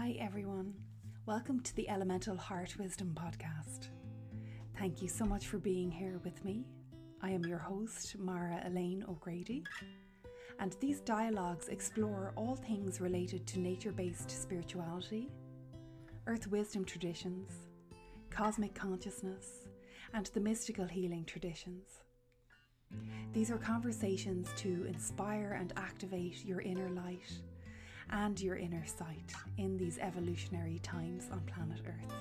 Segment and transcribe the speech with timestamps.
[0.00, 0.74] Hi, everyone.
[1.26, 3.88] Welcome to the Elemental Heart Wisdom Podcast.
[4.78, 6.68] Thank you so much for being here with me.
[7.20, 9.64] I am your host, Mara Elaine O'Grady,
[10.60, 15.32] and these dialogues explore all things related to nature based spirituality,
[16.28, 17.50] earth wisdom traditions,
[18.30, 19.66] cosmic consciousness,
[20.14, 22.04] and the mystical healing traditions.
[23.32, 27.32] These are conversations to inspire and activate your inner light
[28.10, 32.14] and your inner sight in these evolutionary times on planet Earth.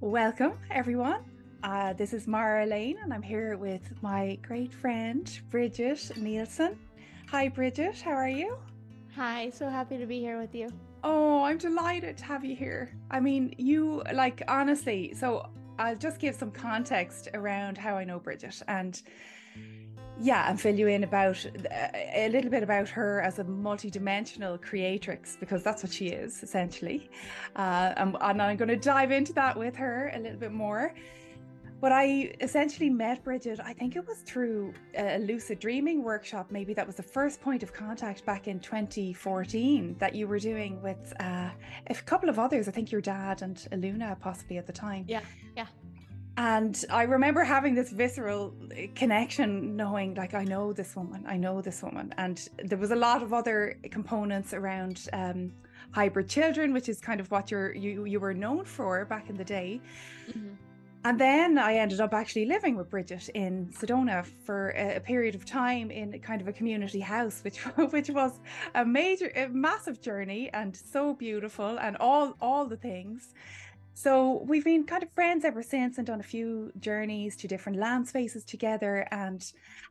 [0.00, 1.24] Welcome, everyone.
[1.62, 6.78] Uh, this is Mara Lane, and I'm here with my great friend Bridget Nielsen.
[7.30, 8.02] Hi, Bridget.
[8.02, 8.58] How are you?
[9.16, 10.68] Hi, so happy to be here with you.
[11.02, 12.90] Oh, I'm delighted to have you here.
[13.10, 15.48] I mean, you like honestly, so
[15.78, 19.00] I'll just give some context around how I know Bridget and
[20.20, 24.58] yeah, and fill you in about uh, a little bit about her as a multi-dimensional
[24.58, 27.10] creatrix because that's what she is essentially.
[27.56, 30.94] Uh, and, and I'm going to dive into that with her a little bit more.
[31.80, 36.46] But I essentially met Bridget, I think it was through a lucid dreaming workshop.
[36.50, 40.80] Maybe that was the first point of contact back in 2014 that you were doing
[40.80, 41.50] with uh,
[41.88, 42.68] a couple of others.
[42.68, 45.04] I think your dad and Aluna, possibly at the time.
[45.06, 45.20] Yeah,
[45.56, 45.66] yeah.
[46.36, 51.36] And I remember having this visceral uh, connection, knowing like, I know this woman, I
[51.36, 52.12] know this woman.
[52.18, 55.52] And there was a lot of other components around um,
[55.92, 59.36] hybrid children, which is kind of what you're, you, you were known for back in
[59.36, 59.80] the day.
[60.28, 60.54] Mm-hmm.
[61.06, 65.44] And then I ended up actually living with Bridget in Sedona for a, period of
[65.44, 67.58] time in kind of a community house, which
[67.92, 68.40] which was
[68.74, 73.34] a major, a massive journey and so beautiful and all all the things.
[73.96, 77.78] So we've been kind of friends ever since and done a few journeys to different
[77.78, 79.40] land spaces together and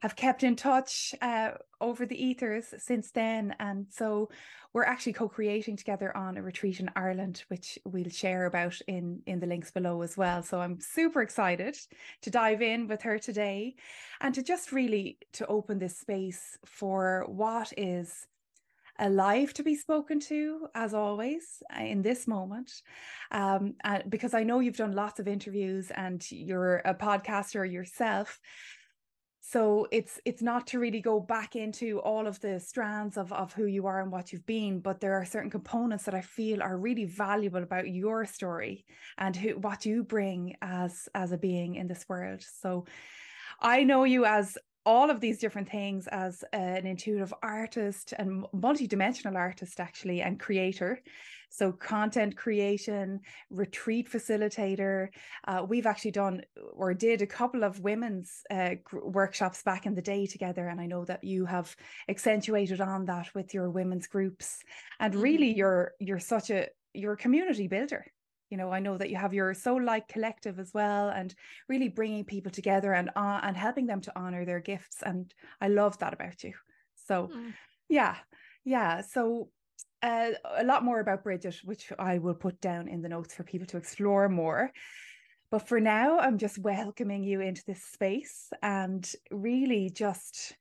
[0.02, 3.56] have kept in touch uh, over the ethers since then.
[3.62, 4.30] And so
[4.74, 9.40] we're actually co-creating together on a retreat in Ireland, which we'll share about in, in
[9.40, 10.44] the links below as well.
[10.44, 11.78] So I'm super excited
[12.24, 13.76] to dive in with her today
[14.20, 18.28] and to just really to open this space for what is
[19.00, 22.72] alive to be spoken to, as always, uh, in this moment.
[23.32, 28.40] Um, uh, because I know you've done lots of interviews and you're a podcaster yourself.
[29.46, 33.52] So it's it's not to really go back into all of the strands of, of
[33.52, 36.64] who you are and what you've been, but there are certain components that I feel
[36.64, 38.86] are really valuable about your story
[39.18, 42.42] and who what you bring as as a being in this world.
[42.42, 42.86] So
[43.60, 49.38] I know you as all of these different things as an intuitive artist and multi-dimensional
[49.38, 51.00] artist actually and creator
[51.50, 55.08] so content creation retreat facilitator
[55.48, 56.42] uh, we've actually done
[56.74, 60.86] or did a couple of women's uh, workshops back in the day together and i
[60.86, 61.76] know that you have
[62.10, 64.60] accentuated on that with your women's groups
[65.00, 65.60] and really mm-hmm.
[65.60, 68.06] you're you're such a you're a community builder
[68.50, 71.34] you know i know that you have your soul like collective as well and
[71.68, 75.68] really bringing people together and uh, and helping them to honor their gifts and i
[75.68, 76.54] love that about you
[76.96, 77.54] so mm.
[77.90, 78.16] yeah
[78.64, 79.50] yeah so
[80.02, 83.44] uh, a lot more about bridget which i will put down in the notes for
[83.44, 84.72] people to explore more
[85.50, 90.56] but for now i'm just welcoming you into this space and really just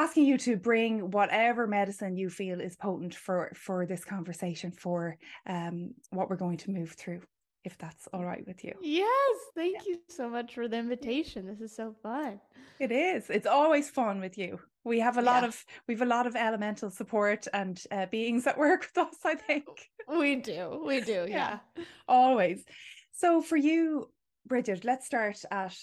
[0.00, 5.16] asking you to bring whatever medicine you feel is potent for for this conversation for
[5.46, 7.20] um what we're going to move through
[7.64, 8.72] if that's all right with you.
[8.80, 9.82] Yes thank yeah.
[9.86, 11.46] you so much for the invitation.
[11.46, 12.40] This is so fun.
[12.78, 13.30] It is.
[13.30, 14.60] It's always fun with you.
[14.84, 15.48] We have a lot yeah.
[15.48, 19.34] of we've a lot of elemental support and uh, beings that work with us i
[19.34, 19.66] think.
[20.08, 20.82] We do.
[20.84, 21.58] We do yeah.
[21.76, 21.84] yeah.
[22.06, 22.64] Always.
[23.12, 24.10] So for you
[24.46, 25.76] bridget let's start at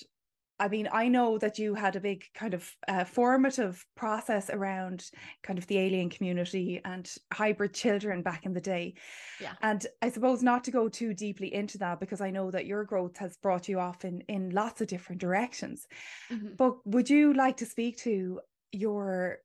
[0.60, 5.06] I mean, I know that you had a big kind of uh, formative process around
[5.42, 8.94] kind of the alien community and hybrid children back in the day.
[9.42, 9.54] Yeah.
[9.62, 12.84] And I suppose not to go too deeply into that because I know that your
[12.84, 15.88] growth has brought you off in in lots of different directions.
[16.32, 16.56] Mm-hmm.
[16.58, 18.40] But would you like to speak to
[18.72, 19.40] your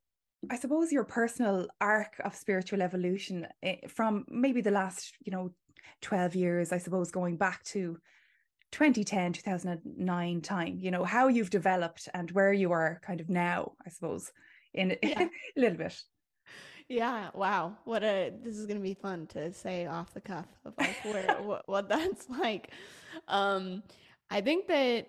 [0.50, 5.50] I suppose your personal arc of spiritual evolution eh, from maybe the last, you know,
[6.03, 7.99] 12 years, I suppose, going back to
[8.73, 13.73] 2010 2009 time you know how you've developed and where you are kind of now
[13.87, 14.31] i suppose
[14.75, 15.29] in yeah.
[15.56, 16.00] a little bit
[16.88, 20.47] yeah wow what a this is going to be fun to say off the cuff
[20.65, 22.70] of like where what, what that's like
[23.29, 23.82] um
[24.31, 25.06] i think that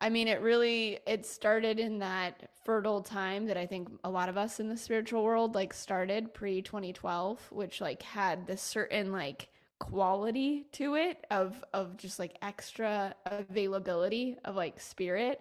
[0.00, 4.28] i mean it really it started in that fertile time that i think a lot
[4.28, 9.12] of us in the spiritual world like started pre 2012 which like had this certain
[9.12, 15.40] like quality to it of of just like extra availability of like spirit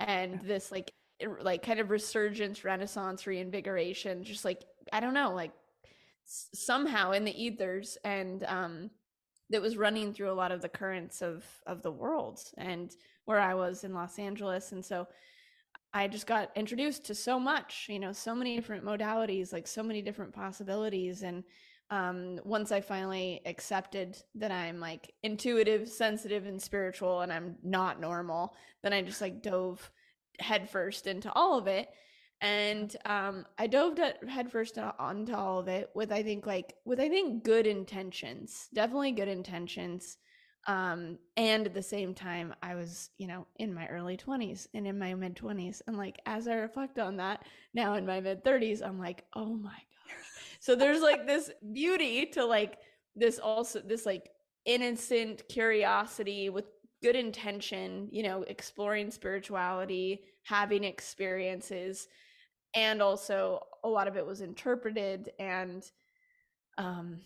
[0.00, 0.92] and this like
[1.40, 5.52] like kind of resurgence, renaissance, reinvigoration, just like I don't know, like
[6.24, 8.90] somehow in the ethers and um
[9.50, 12.94] that was running through a lot of the currents of of the world and
[13.24, 14.72] where I was in Los Angeles.
[14.72, 15.08] And so
[15.92, 19.82] I just got introduced to so much, you know, so many different modalities, like so
[19.82, 21.22] many different possibilities.
[21.22, 21.44] And
[21.90, 28.00] um once I finally accepted that I'm like intuitive, sensitive and spiritual and I'm not
[28.00, 29.90] normal, then I just like dove
[30.40, 31.88] headfirst into all of it.
[32.40, 33.98] And um i dove
[34.28, 39.12] headfirst onto all of it with i think like with i think good intentions definitely
[39.12, 40.18] good intentions.
[40.66, 44.86] Um and at the same time i was you know in my early 20s and
[44.86, 47.44] in my mid 20s and like as i reflect on that
[47.74, 49.78] now in my mid 30s i'm like oh my
[50.60, 52.78] so there's like this beauty to like
[53.14, 54.30] this also this like
[54.64, 56.66] innocent curiosity with
[57.02, 62.08] good intention you know exploring spirituality having experiences
[62.74, 65.90] and also a lot of it was interpreted and
[66.76, 67.20] um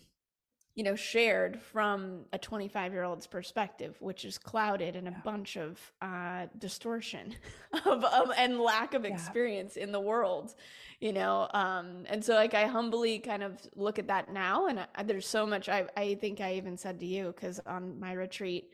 [0.75, 5.17] you know shared from a 25 year old's perspective which is clouded in a yeah.
[5.23, 7.35] bunch of uh distortion
[7.85, 9.83] of, of and lack of experience yeah.
[9.83, 10.55] in the world
[10.99, 14.79] you know um and so like i humbly kind of look at that now and
[14.95, 18.13] I, there's so much i i think i even said to you because on my
[18.13, 18.71] retreat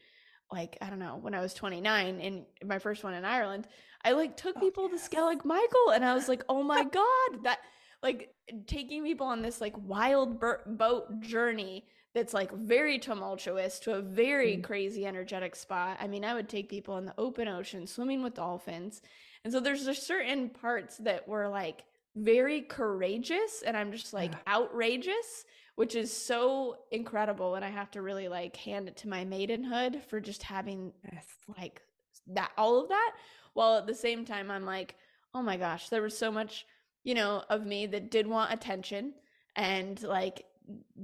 [0.52, 3.68] like i don't know when i was 29 in my first one in ireland
[4.04, 5.10] I like took oh, people yes.
[5.10, 7.60] to Skellig Michael and I was like, oh my God, that
[8.02, 8.34] like
[8.68, 14.02] taking people on this like wild ber- boat journey that's like very tumultuous to a
[14.02, 14.64] very mm.
[14.64, 15.98] crazy energetic spot.
[16.00, 19.02] I mean, I would take people in the open ocean swimming with dolphins.
[19.44, 21.84] And so there's just certain parts that were like
[22.16, 24.54] very courageous and I'm just like yeah.
[24.56, 27.56] outrageous, which is so incredible.
[27.56, 31.26] And I have to really like hand it to my maidenhood for just having yes.
[31.58, 31.82] like
[32.30, 33.14] that all of that
[33.54, 34.96] while at the same time i'm like
[35.34, 36.66] oh my gosh there was so much
[37.04, 39.14] you know of me that did want attention
[39.56, 40.46] and like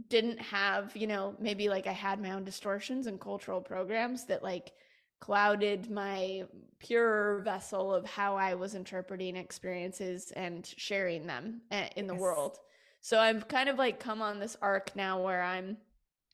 [0.09, 4.43] didn't have you know maybe like i had my own distortions and cultural programs that
[4.43, 4.73] like
[5.19, 6.43] clouded my
[6.79, 12.21] pure vessel of how i was interpreting experiences and sharing them eh, in the yes.
[12.21, 12.59] world
[13.01, 15.77] so i've kind of like come on this arc now where i'm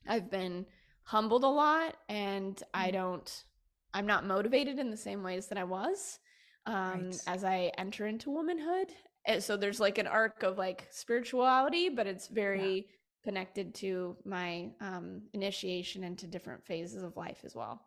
[0.08, 0.66] i've been
[1.04, 2.82] humbled a lot and mm-hmm.
[2.82, 3.46] i don't
[3.94, 6.20] I'm not motivated in the same ways that I was
[6.66, 7.22] um, right.
[7.28, 8.94] as I enter into womanhood.
[9.26, 12.82] And eh, so there's like an arc of like spirituality, but it's very yeah.
[13.24, 17.82] connected to my um, initiation into different phases of life as well.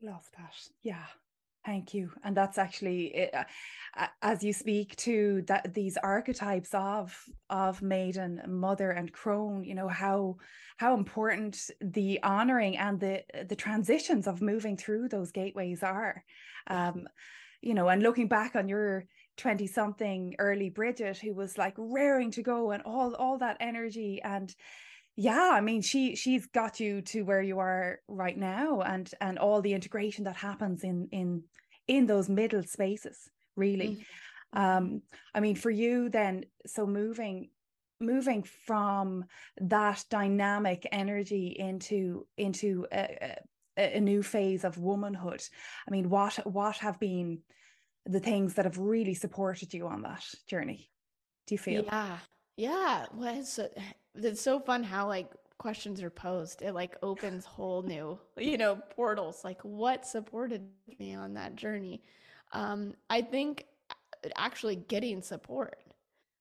[0.00, 0.54] Love that.
[0.82, 1.04] Yeah.
[1.66, 2.10] Thank you.
[2.24, 7.14] And that's actually it, uh, as you speak to that these archetypes of
[7.50, 9.64] of maiden, mother, and crone.
[9.64, 10.36] You know how
[10.78, 16.24] how important the honoring and the the transitions of moving through those gateways are.
[16.68, 17.06] Um,
[17.60, 19.04] you know, and looking back on your
[19.38, 24.20] 20 something early Bridget, who was like raring to go and all all that energy
[24.22, 24.54] and
[25.18, 29.36] yeah i mean she she's got you to where you are right now and and
[29.36, 31.42] all the integration that happens in in
[31.88, 33.98] in those middle spaces really
[34.54, 34.60] mm-hmm.
[34.60, 35.02] um
[35.34, 37.48] i mean for you then so moving
[38.00, 39.24] moving from
[39.60, 43.36] that dynamic energy into into a,
[43.76, 45.42] a, a new phase of womanhood
[45.88, 47.40] i mean what what have been
[48.08, 50.90] the things that have really supported you on that journey
[51.46, 51.84] do you feel?
[51.84, 52.18] Yeah.
[52.56, 53.06] Yeah.
[53.14, 53.60] Well it's,
[54.14, 56.62] it's so fun how like questions are posed.
[56.62, 59.44] It like opens whole new you know portals.
[59.44, 60.62] Like what supported
[60.98, 62.02] me on that journey?
[62.52, 63.66] Um i think
[64.36, 65.78] actually getting support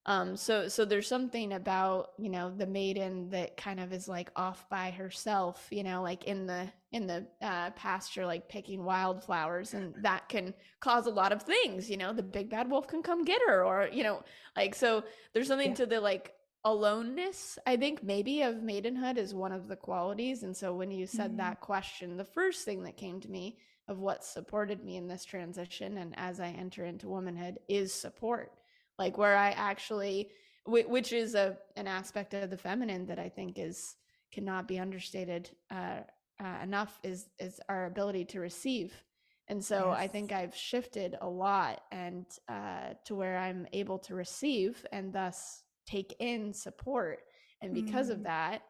[0.07, 4.31] um so so there's something about you know the maiden that kind of is like
[4.35, 9.73] off by herself you know like in the in the uh, pasture like picking wildflowers
[9.73, 13.03] and that can cause a lot of things you know the big bad wolf can
[13.03, 14.23] come get her or you know
[14.55, 15.75] like so there's something yeah.
[15.75, 16.33] to the like
[16.63, 21.05] aloneness i think maybe of maidenhood is one of the qualities and so when you
[21.05, 21.37] said mm-hmm.
[21.37, 25.23] that question the first thing that came to me of what supported me in this
[25.23, 28.56] transition and as i enter into womanhood is support
[28.97, 30.29] like where i actually
[30.65, 33.95] which is a an aspect of the feminine that i think is
[34.31, 35.99] cannot be understated uh,
[36.43, 38.93] uh, enough is is our ability to receive
[39.47, 39.99] and so yes.
[39.99, 45.13] i think i've shifted a lot and uh, to where i'm able to receive and
[45.13, 47.19] thus take in support
[47.61, 48.11] and because mm.
[48.11, 48.61] of that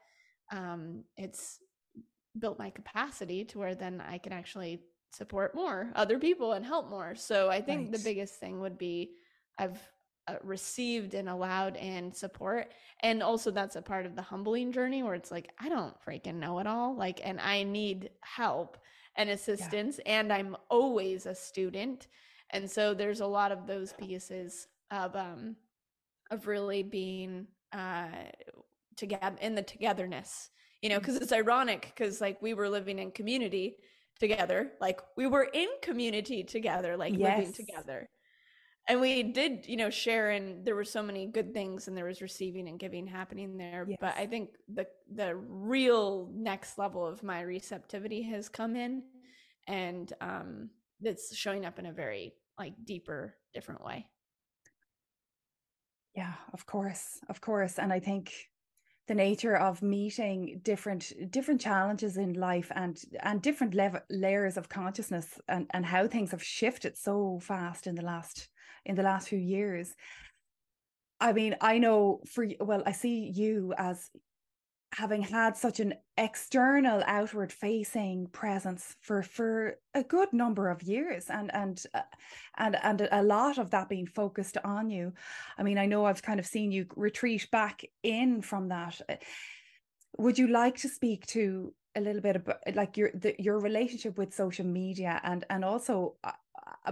[0.51, 1.59] um, it's
[2.39, 4.79] built my capacity to where then i can actually
[5.11, 7.91] support more other people and help more so i think right.
[7.93, 9.11] the biggest thing would be
[9.57, 9.79] i've
[10.27, 15.03] uh, received and allowed and support and also that's a part of the humbling journey
[15.03, 18.77] where it's like i don't freaking know it all like and i need help
[19.15, 20.19] and assistance yeah.
[20.19, 22.07] and i'm always a student
[22.49, 25.55] And so there's a lot of those pieces of um
[26.31, 28.07] of really being uh
[28.95, 30.49] together in the togetherness
[30.81, 31.21] you know because mm.
[31.21, 33.77] it's ironic because like we were living in community
[34.19, 37.37] together like we were in community together like yes.
[37.37, 38.09] living together
[38.87, 42.05] and we did you know share and there were so many good things and there
[42.05, 43.97] was receiving and giving happening there yes.
[43.99, 49.03] but i think the the real next level of my receptivity has come in
[49.67, 50.69] and um
[51.01, 54.07] it's showing up in a very like deeper different way
[56.15, 58.33] yeah of course of course and i think
[59.07, 64.69] the nature of meeting different different challenges in life and and different level layers of
[64.69, 68.49] consciousness and and how things have shifted so fast in the last
[68.85, 69.95] in the last few years.
[71.19, 74.09] I mean i know for well i see you as
[74.93, 81.25] having had such an external outward facing presence for for a good number of years
[81.29, 82.01] and and uh,
[82.57, 85.13] and and a lot of that being focused on you.
[85.57, 89.01] I mean i know i've kind of seen you retreat back in from that.
[89.09, 89.15] Uh,
[90.17, 94.17] would you like to speak to a little bit about like your the, your relationship
[94.17, 96.31] with social media and and also uh,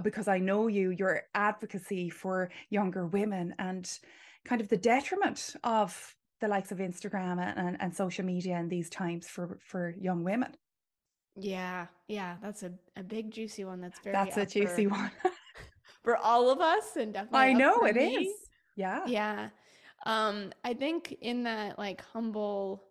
[0.02, 4.00] because i know you your advocacy for younger women and
[4.44, 8.90] kind of the detriment of the likes of Instagram and, and social media in these
[8.90, 10.56] times for for young women.
[11.38, 13.82] Yeah, yeah, that's a, a big juicy one.
[13.82, 15.12] That's very that's a juicy for, one
[16.04, 18.16] for all of us, and definitely I know it me.
[18.16, 18.34] is.
[18.76, 19.50] Yeah, yeah.
[20.06, 22.84] Um, I think in that like humble,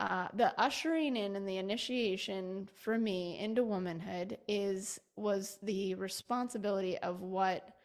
[0.00, 6.98] uh, the ushering in and the initiation for me into womanhood is was the responsibility
[6.98, 7.75] of what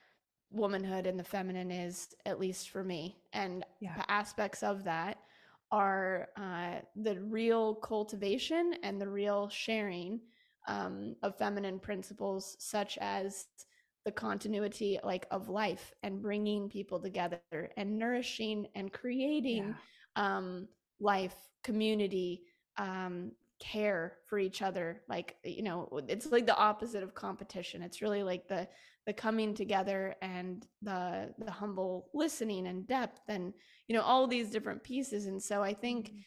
[0.52, 3.18] womanhood and the feminine is, at least for me.
[3.34, 3.96] And yeah.
[3.96, 5.18] the aspects of that
[5.72, 10.20] are uh, the real cultivation and the real sharing
[10.68, 13.48] um, of feminine principles, such as
[14.06, 17.40] the continuity like of life and bringing people together
[17.78, 19.76] and nourishing and creating
[20.18, 20.38] yeah.
[20.38, 20.68] um,
[21.00, 22.42] life community
[22.78, 28.02] um, care for each other like you know it's like the opposite of competition it's
[28.02, 28.68] really like the
[29.06, 33.54] the coming together and the the humble listening and depth and
[33.88, 36.20] you know all these different pieces and so i think mm-hmm.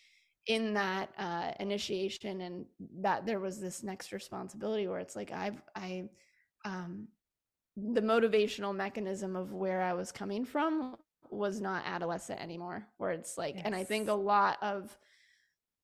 [0.47, 2.65] in that uh, initiation and
[3.01, 6.05] that there was this next responsibility where it's like i've i
[6.65, 7.09] um
[7.77, 10.95] the motivational mechanism of where i was coming from
[11.31, 13.63] was not adolescent anymore where it's like yes.
[13.65, 14.97] and i think a lot of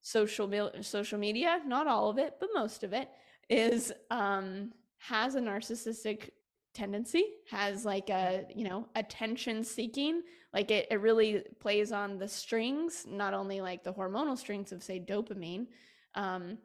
[0.03, 3.09] social social media not all of it but most of it
[3.49, 6.31] is um has a narcissistic
[6.73, 12.29] tendency has like a you know attention seeking like it, it really plays on the
[12.29, 15.67] strings not only like the hormonal strings of say dopamine
[16.15, 16.57] um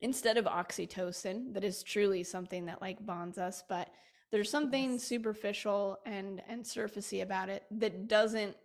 [0.00, 3.88] instead of oxytocin that is truly something that like bonds us but
[4.30, 8.56] there's something superficial and and surfacey about it that doesn't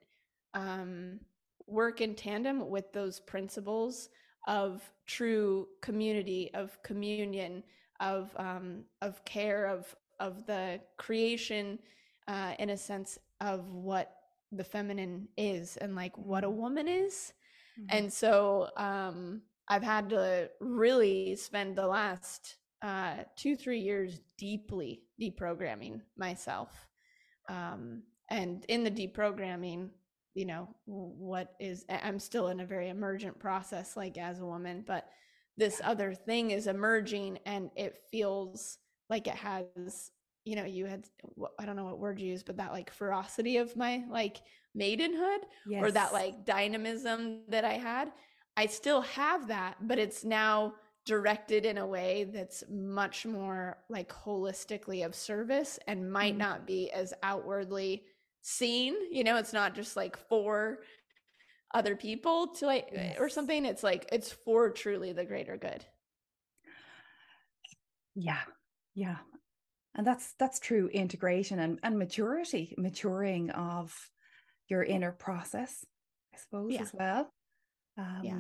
[0.54, 1.20] um
[1.68, 4.10] work in tandem with those principles
[4.48, 7.64] of true community of communion
[8.00, 11.80] of um of care of of the creation
[12.28, 14.16] uh, in a sense of what
[14.52, 16.62] the feminine is and like what a mm-hmm.
[16.62, 17.34] woman is.
[17.80, 17.98] Mm-hmm.
[17.98, 25.02] And so um, I've had to really spend the last uh, two, three years deeply
[25.22, 26.70] deprogramming myself.
[27.50, 29.90] Um, and in the deprogramming,
[30.34, 34.84] you know, what is, I'm still in a very emergent process, like as a woman,
[34.86, 35.08] but
[35.58, 40.12] this other thing is emerging and it feels like it has
[40.46, 41.06] you know you had
[41.60, 44.42] i don't know what word you use but that like ferocity of my like
[44.76, 45.84] maidenhood yes.
[45.84, 48.12] or that like dynamism that i had
[48.58, 50.74] i still have that but it's now
[51.06, 56.40] directed in a way that's much more like holistically of service and might mm-hmm.
[56.40, 58.04] not be as outwardly
[58.44, 60.80] seen you know it's not just like for
[61.74, 63.16] other people to like yes.
[63.20, 65.84] or something it's like it's for truly the greater good.
[68.16, 68.42] Yeah.
[68.94, 69.18] Yeah.
[69.96, 73.96] And that's that's true integration and, and maturity maturing of
[74.70, 75.86] your inner process
[76.34, 76.82] i suppose yeah.
[76.82, 77.32] as well.
[77.98, 78.40] Um, yeah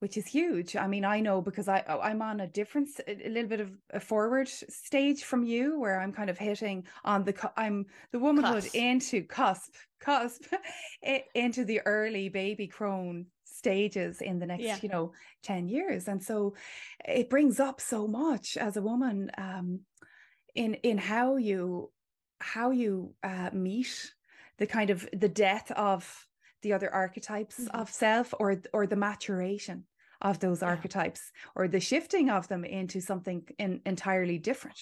[0.00, 3.48] which is huge i mean i know because i i'm on a different a little
[3.48, 7.86] bit of a forward stage from you where i'm kind of hitting on the i'm
[8.12, 8.74] the womanhood cusp.
[8.74, 10.44] into cusp cusp
[11.34, 14.78] into the early baby crone stages in the next yeah.
[14.82, 15.12] you know
[15.44, 16.54] 10 years and so
[17.04, 19.80] it brings up so much as a woman um
[20.54, 21.90] in in how you
[22.40, 24.12] how you uh, meet
[24.58, 26.26] the kind of the death of
[26.66, 27.80] the other archetypes mm-hmm.
[27.80, 29.84] of self or or the maturation
[30.20, 30.68] of those yeah.
[30.68, 34.80] archetypes or the shifting of them into something in, entirely different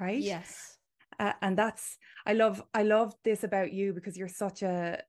[0.00, 0.78] right yes
[1.20, 5.02] uh, and that's i love i love this about you because you're such a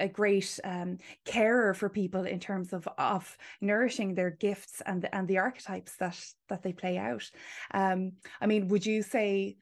[0.00, 5.14] a great um, carer for people in terms of of nourishing their gifts and the,
[5.14, 6.16] and the archetypes that
[6.48, 7.28] that they play out.
[7.74, 9.56] Um, I mean, would you say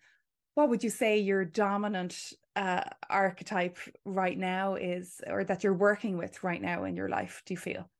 [0.55, 2.15] what would you say your dominant
[2.57, 7.43] uh, archetype right now is, or that you're working with right now in your life?
[7.47, 7.91] Do you feel?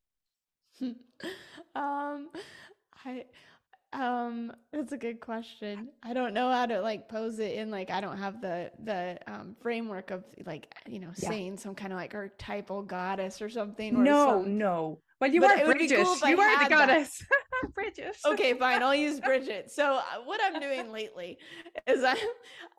[1.75, 2.29] um,
[3.05, 3.25] I
[3.93, 5.89] um, that's a good question.
[6.03, 9.19] I don't know how to like pose it in like I don't have the the
[9.27, 11.29] um framework of like you know Yeah.
[11.29, 15.01] saying some kind of like archetypal goddess or something or No, some no.
[15.21, 17.23] Well, you But are it would cool if I you are the goddess,
[17.75, 18.17] Bridget.
[18.25, 18.83] Okay, fine.
[18.83, 19.71] I'll use Bridget.
[19.71, 21.39] So uh, what I'm doing lately
[21.87, 22.17] is I'm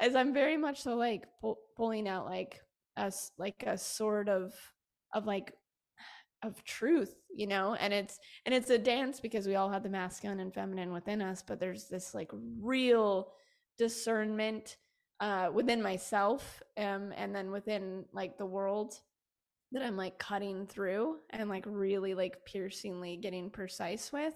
[0.03, 2.61] is I'm very much so like pull, pulling out like
[2.97, 4.53] a s- like a sort of
[5.13, 5.53] of like
[6.43, 9.89] of truth, you know, and it's and it's a dance because we all have the
[9.89, 12.31] masculine and feminine within us, but there's this like
[12.61, 13.33] real
[13.77, 14.77] discernment
[15.19, 18.93] uh within myself um and then within like the world
[19.71, 24.33] that I'm like cutting through and like really like piercingly getting precise with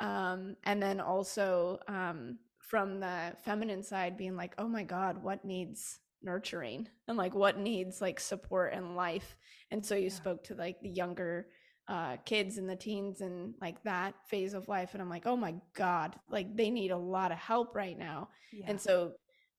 [0.00, 5.44] um and then also um from the feminine side being like oh my god what
[5.44, 9.36] needs nurturing and like what needs like support and life
[9.70, 10.14] and so you Yeah.
[10.14, 11.48] spoke to like the younger
[11.88, 15.36] uh kids and the teens and like that phase of life and i'm like oh
[15.36, 18.64] my god like they need a lot of help right now Yeah.
[18.68, 19.12] and so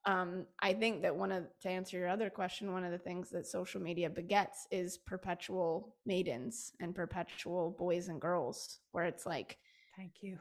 [0.06, 3.30] um, I think that one of to answer your other question, one of the things
[3.30, 9.60] that social media begets is perpetual maidens and perpetual boys and girls, where it's like
[9.96, 10.38] Thank you.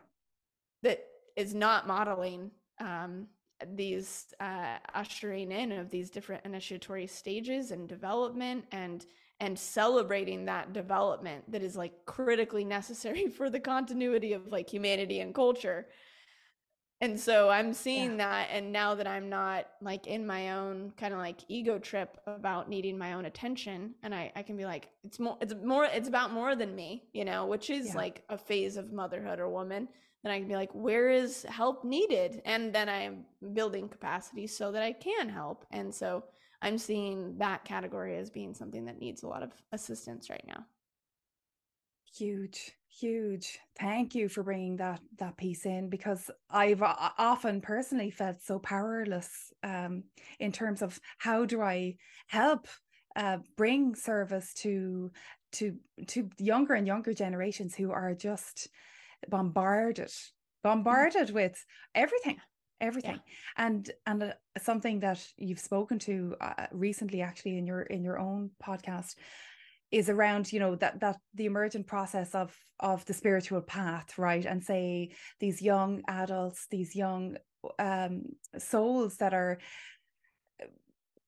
[0.82, 1.04] that
[1.36, 3.26] is not modeling um,
[3.74, 9.06] these uh, ushering in of these different initiatory stages and development and
[9.42, 15.20] and celebrating that development that is like critically necessary for the continuity of like humanity
[15.20, 15.86] and culture
[17.00, 21.12] and so i'm seeing that and now that i'm not like in my own kind
[21.12, 24.88] of like ego trip about needing my own attention and i i can be like
[25.04, 27.96] it's more it's more it's about more than me you know which is Yeah.
[27.96, 29.88] like a phase of motherhood or woman
[30.22, 32.42] then i can be like where is help needed?
[32.44, 36.24] And then i'm building capacity so that i can help and so
[36.62, 40.66] i'm seeing that category as being something that needs a lot of assistance right now.
[42.14, 43.58] Huge, huge.
[43.78, 49.52] Thank you for bringing that that piece in because I've often personally felt so powerless
[49.62, 50.04] um,
[50.38, 52.66] in terms of how do I help
[53.16, 55.10] uh, bring service to
[55.52, 55.76] to
[56.08, 58.68] to younger and younger generations who are just
[59.28, 60.12] bombarded
[60.62, 62.36] bombarded with everything
[62.80, 63.20] everything
[63.56, 68.18] and and uh, something that you've spoken to uh, recently actually in your in your
[68.18, 69.16] own podcast
[69.90, 74.44] is around you know that that the emergent process of of the spiritual path right?
[74.46, 77.36] And say these young adults these young
[77.78, 78.22] um
[78.58, 79.58] souls that are
[80.62, 80.66] uh,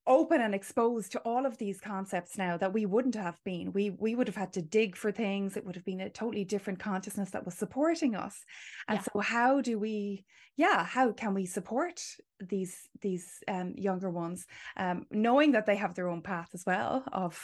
[0.07, 3.73] open and exposed to all of these concepts now that we wouldn't have been.
[3.73, 5.57] We we would have had to dig for things.
[5.57, 8.45] It would have been a totally different consciousness that was supporting us.
[8.89, 9.03] And Yeah.
[9.13, 10.25] so how do we
[10.57, 12.01] yeah how can we support
[12.41, 14.47] these these um, younger ones
[14.77, 17.39] um, knowing that they have their own path as well of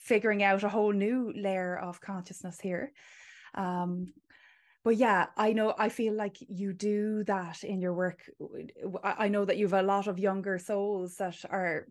[0.00, 2.92] figuring out a whole new layer of consciousness here.
[3.54, 4.12] Um
[4.82, 8.20] but yeah i know i feel like you do that in your work.
[9.04, 11.86] I know that you have a lot of younger souls that are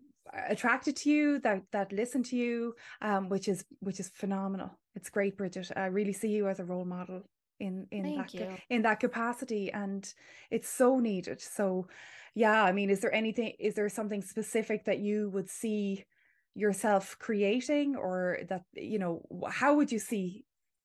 [0.48, 4.70] attracted to you that that listen to you um which is which is phenomenal.
[4.96, 5.70] It's great bridget.
[5.76, 7.22] I really see you as a role model
[7.60, 8.56] in in Thank that you.
[8.70, 10.12] in that capacity and
[10.50, 11.40] it's so needed.
[11.40, 11.86] So
[12.34, 16.04] yeah i mean is there anything is there something specific that you would see
[16.54, 20.44] yourself creating or that you know how would you see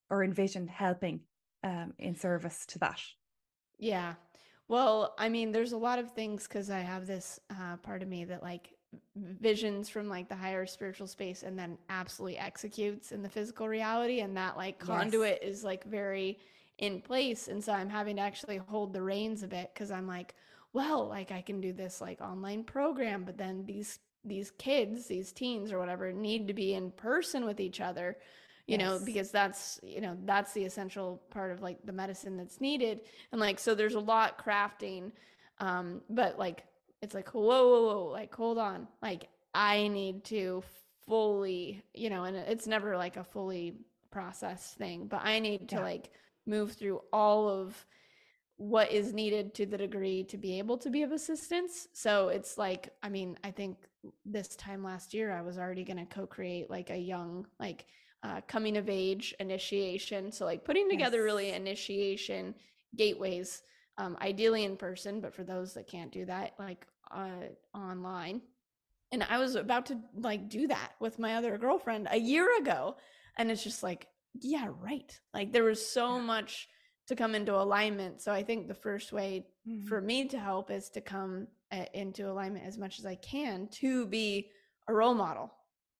[0.09, 1.21] or envision helping
[1.63, 3.01] um in service to that
[3.77, 4.15] Yeah.
[4.67, 8.07] Well, I mean, there's a lot of things because I have this uh, part of
[8.07, 8.73] me that like
[9.15, 14.21] visions from like the higher spiritual space and then absolutely executes in the physical reality.
[14.21, 14.79] And that like Yes.
[14.79, 16.39] conduit is like very
[16.77, 17.47] in place.
[17.47, 20.35] And so I'm having to actually hold the reins a bit because I'm like,
[20.75, 25.31] well, like I can do this like online program, but then these these kids, these
[25.31, 28.17] teens or whatever, need to be in person with each other
[28.67, 32.59] you know because that's you know that's the essential part of like the medicine that's
[32.59, 33.01] needed.
[33.31, 35.11] And like so there's a lot crafting
[35.59, 36.65] um but like
[37.03, 38.87] it's like whoa whoa whoa like hold on.
[39.03, 40.63] Like i need to
[41.07, 43.75] fully you know and it's never like a fully
[44.11, 45.81] processed thing but i need to Yeah.
[45.91, 46.09] like
[46.47, 47.85] move through all of
[48.57, 51.87] what is needed to the degree to be able to be of assistance.
[51.93, 53.77] So it's like i mean i think
[54.25, 57.85] this time last year i was already going to co-create like a young like
[58.23, 60.31] uh, coming of age initiation.
[60.31, 62.55] So like putting together really initiation
[62.95, 63.61] gateways
[63.97, 68.41] um, ideally in person but for those that can't do that like uh, online.
[69.11, 72.95] And i was about to like do that with my other girlfriend a year ago.
[73.37, 74.07] And it's just like
[74.41, 75.19] yeah right.
[75.33, 76.69] Like there was so much
[77.07, 79.87] to come into alignment so i think the first way mm-hmm.
[79.87, 83.67] for me to help is to come uh, into alignment as much as i can
[83.69, 84.49] to be
[84.87, 85.51] a role model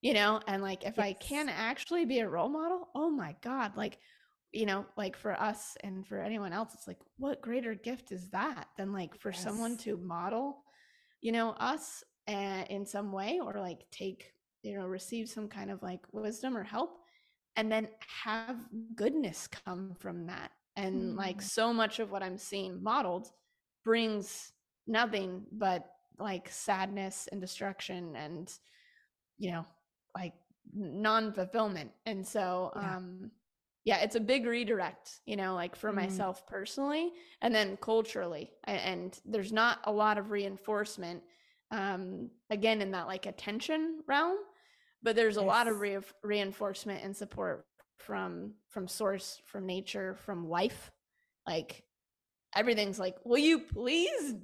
[0.01, 1.05] you know and like if yes.
[1.05, 3.97] i can actually be a role model oh my god like
[4.51, 8.29] you know like for us and for anyone else it's like what greater gift is
[8.29, 9.43] that than like for yes.
[9.43, 10.63] someone to model
[11.21, 14.31] you know us uh, in some way or like take
[14.63, 16.99] you know receive some kind of like wisdom or help
[17.55, 17.87] and then
[18.23, 18.57] have
[18.95, 21.17] goodness come from that and mm.
[21.17, 23.29] like so much of what i'm seeing modeled
[23.83, 24.51] brings
[24.87, 25.85] nothing but
[26.19, 28.53] like sadness and destruction and
[29.37, 29.65] you know
[30.15, 30.33] like
[30.73, 32.97] non-fulfillment and so yeah.
[32.97, 33.31] um
[33.83, 35.95] yeah it's a big redirect you know like for mm.
[35.95, 37.11] myself personally
[37.41, 41.21] and then culturally and there's not a lot of reinforcement
[41.71, 44.37] um again in that like attention realm
[45.03, 45.47] but there's a yes.
[45.47, 47.65] lot of re- reinforcement and support
[47.97, 50.91] from from source from nature from life
[51.47, 51.83] like
[52.55, 54.35] everything's like will you please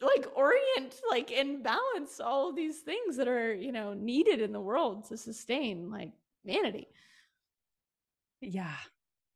[0.00, 4.60] like orient like and balance all these things that are you know needed in the
[4.60, 6.88] world to sustain like humanity?
[8.40, 8.76] Yeah.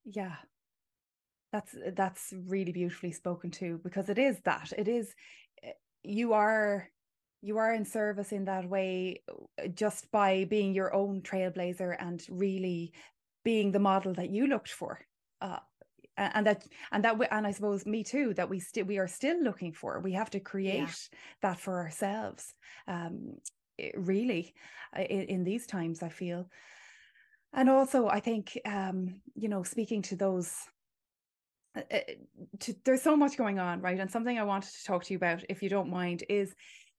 [0.05, 0.37] Yeah.
[1.53, 4.73] That's that's really beautifully spoken to because it is that.
[4.77, 5.15] It is
[5.63, 6.89] eh, you are
[7.43, 12.25] you are in service in that way uh, just by being your own trailblazer and
[12.29, 12.93] really
[13.45, 15.01] being the model that you looked for
[15.41, 15.59] uh,
[16.17, 19.43] and that and that and i suppose me too that we still we are still
[19.43, 20.01] looking for.
[20.01, 21.19] We have to create yeah.
[21.43, 22.55] that for ourselves
[22.87, 23.35] um
[23.97, 24.55] really
[24.97, 26.49] uh, in, in these times i feel.
[27.53, 30.55] And also i think um you know speaking to those
[31.77, 32.01] uh, uh,
[32.61, 33.99] to, there's so much going on right?
[33.99, 36.55] And something i wanted to talk to you about if you don't mind is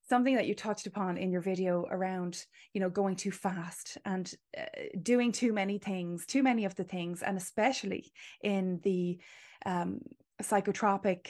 [0.08, 4.34] something that you touched upon in your video around you know going too fast and
[4.58, 4.63] uh,
[5.02, 8.12] doing too many things too many of the things and especially
[8.44, 9.18] in the
[9.65, 10.00] um,
[10.41, 11.28] psychotropic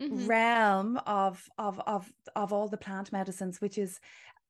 [0.00, 0.26] mm-hmm.
[0.26, 4.00] realm of of of of all the plant medicines which is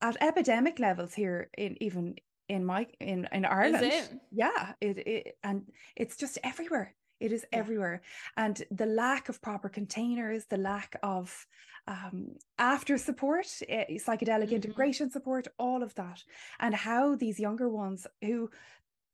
[0.00, 2.14] at epidemic levels here in even
[2.48, 4.12] in my in in Ireland it?
[4.30, 5.62] yeah it, it and
[5.96, 7.58] it's just everywhere it is yeah.
[7.60, 8.02] everywhere
[8.36, 11.46] and the lack of proper containers the lack of
[11.88, 14.54] um, after support, uh, psychedelic mm-hmm.
[14.54, 16.22] integration support, all of that,
[16.60, 18.50] and how these younger ones who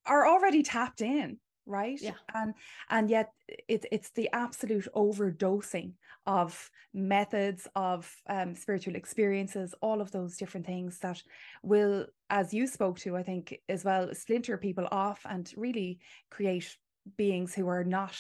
[0.04, 2.54] are already tapped in right yeah and
[2.88, 3.30] and yet
[3.68, 5.92] it's it's the absolute overdosing
[6.26, 11.22] of methods of um, spiritual experiences all of those different things that
[11.62, 15.98] will as you spoke to i think as well splinter people off and really
[16.30, 16.74] create
[17.16, 18.16] beings who are not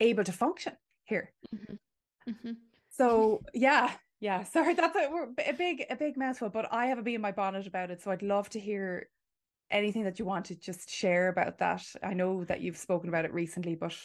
[0.00, 0.72] able to function
[1.04, 1.74] here mm-hmm.
[2.28, 2.52] Mm-hmm.
[2.90, 4.44] So yeah, yeah.
[4.54, 5.08] Sorry, that's a,
[5.48, 8.02] a big a big mouthful, but I have a bee in my bonnet about it.
[8.02, 9.08] So I'd love to hear
[9.70, 11.82] anything that you want to just share about that.
[12.02, 13.96] I know that you've spoken about it recently, but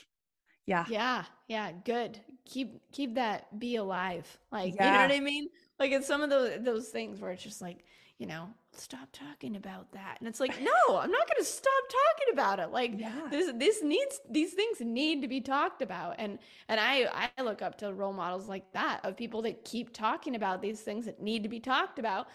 [0.65, 0.85] yeah.
[0.89, 2.19] Yeah, yeah, good.
[2.45, 4.25] Keep keep that be alive.
[4.51, 4.85] Like yeah.
[4.85, 5.47] you know what I mean?
[5.79, 7.83] Like it's some of those those things where it's just like,
[8.17, 10.17] you know, stop talking about that.
[10.19, 12.71] And it's like, no, I'm not going to stop talking about it.
[12.71, 13.28] Like yeah.
[13.30, 16.15] this, this needs, these things need to be talked about.
[16.17, 19.93] And, and I, I look up to role models like that of people that keep
[19.93, 22.28] talking about these things that need to be talked about.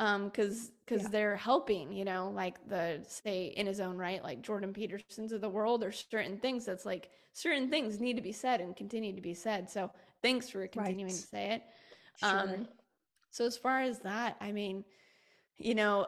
[0.00, 1.08] Um, cause, cause yeah.
[1.10, 5.40] they're helping, you know, like the, say in his own right, like Jordan Peterson's of
[5.40, 9.14] the world or certain things that's like certain things need to be said and continue
[9.14, 9.68] to be said.
[9.70, 9.90] So
[10.22, 11.20] thanks for continuing right.
[11.20, 11.62] to say it.
[12.20, 12.40] Sure.
[12.40, 12.68] Um,
[13.30, 14.84] so as far as that, I mean,
[15.58, 16.06] you know,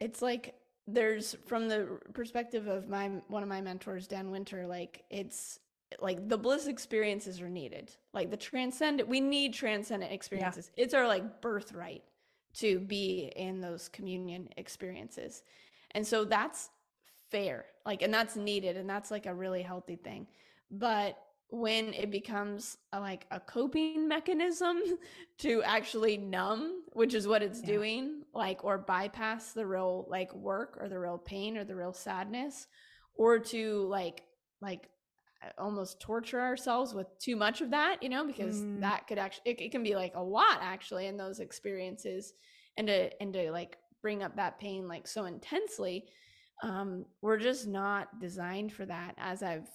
[0.00, 0.54] it's like
[0.86, 5.60] there's from the perspective of my one of my mentors, Dan Winter, like it's
[6.00, 7.90] like the bliss experiences are needed.
[8.12, 10.70] Like the transcendent, we need transcendent experiences.
[10.76, 10.84] Yeah.
[10.84, 12.02] It's our like birthright
[12.54, 15.42] to be in those communion experiences.
[15.92, 16.70] And so that's
[17.30, 17.66] fair.
[17.86, 18.76] Like, and that's needed.
[18.76, 20.26] And that's like a really healthy thing.
[20.70, 21.18] But
[21.50, 24.80] when it becomes a, like a coping mechanism
[25.38, 27.66] to actually numb which is what it's yeah.
[27.66, 31.92] doing like or bypass the real like work or the real pain or the real
[31.92, 32.66] sadness
[33.16, 34.22] or to like
[34.60, 34.88] like
[35.56, 38.80] almost torture ourselves with too much of that you know because mm.
[38.80, 42.32] that could actually it, it can be like a lot actually in those experiences
[42.76, 46.04] and to and to like bring up that pain like so intensely
[46.64, 49.68] um we're just not designed for that as i've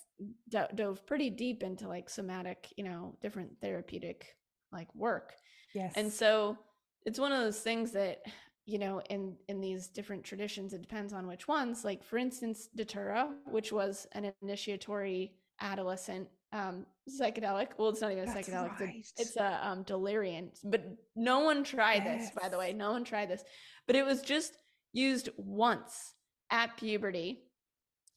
[0.49, 4.35] do- dove pretty deep into like somatic, you know, different therapeutic
[4.71, 5.33] like work.
[5.73, 5.93] Yes.
[5.95, 6.57] And so
[7.05, 8.21] it's one of those things that
[8.65, 12.69] you know in in these different traditions it depends on which ones like for instance
[12.75, 17.69] datura which was an initiatory adolescent um psychedelic.
[17.77, 18.79] Well, it's not even a That's psychedelic.
[18.79, 18.95] right.
[18.97, 20.51] It's, a, it's a um, delirium.
[20.63, 20.85] But
[21.15, 22.73] no one tried this, by the way.
[22.73, 23.43] No one tried this.
[23.87, 24.53] But it was just
[24.93, 26.13] used once
[26.49, 27.43] at puberty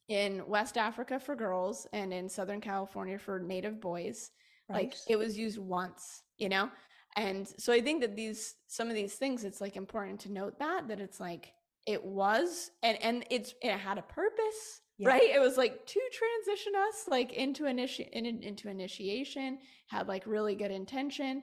[0.08, 4.30] in West Africa for girls and in Southern California for native boys.
[4.68, 6.70] Like it was used once, you know?
[7.16, 10.58] And so I think that these some of these things it's like important to note
[10.58, 11.52] that that it's like
[11.86, 15.08] it was and and it's it had a purpose, Yeah.
[15.08, 15.22] right?
[15.34, 20.54] It was like to transition us like into initi- in, into initiation, had like really
[20.54, 21.42] good intention.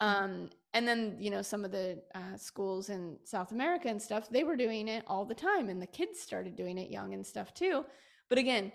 [0.00, 4.28] Um and then, you know, some of the uh, schools in South America and stuff,
[4.28, 7.24] they were doing it all the time and the kids started doing it young and
[7.24, 7.84] stuff too.
[8.28, 8.72] But again,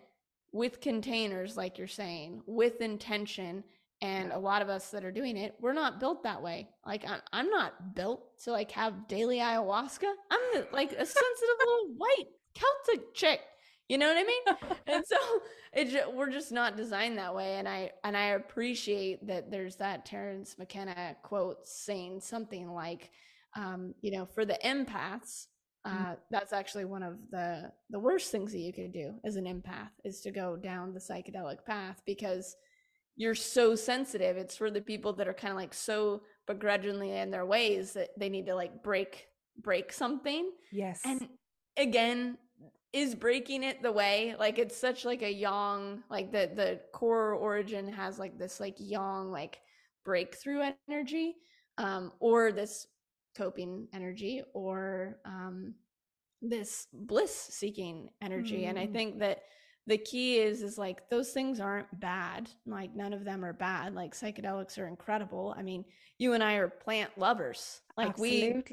[0.53, 3.65] with containers like you're saying, with intention
[4.01, 6.69] and a lot of us that are doing it we're not built that way.
[6.85, 10.11] Like i'm, I'm not built to like have daily ayahuasca.
[10.31, 13.41] I'm like a sensitive little white celtic chick.
[13.87, 14.73] You know what i mean?
[14.87, 15.17] And so
[15.73, 17.55] it we're just not designed that way.
[17.55, 23.09] And i and i appreciate that there's that terence mckenna quote saying something like
[23.55, 25.47] um you know for the empaths
[25.85, 29.45] uh, that's actually one of the the worst things that you could do as an
[29.45, 32.55] empath is to go down the psychedelic path because
[33.19, 34.37] you're so sensitive.
[34.37, 38.09] It's for the people that are kind of like so begrudgingly in their ways that
[38.17, 39.27] they need to like break
[39.61, 40.51] break something.
[40.71, 41.01] Yes.
[41.05, 41.27] And
[41.77, 42.37] again,
[42.93, 47.33] is breaking it the way like it's such like a yang like the the core
[47.35, 49.59] origin has like this like yang like
[50.03, 51.35] breakthrough energy
[51.77, 52.87] um or this
[53.37, 55.75] coping energy or um
[56.41, 58.93] this bliss seeking energy and i Mm.
[58.93, 59.43] think that
[59.89, 63.93] the key is is like those things aren't bad like none of them are bad
[63.95, 65.83] like psychedelics are incredible i mean
[66.17, 68.63] you and i are plant lovers like we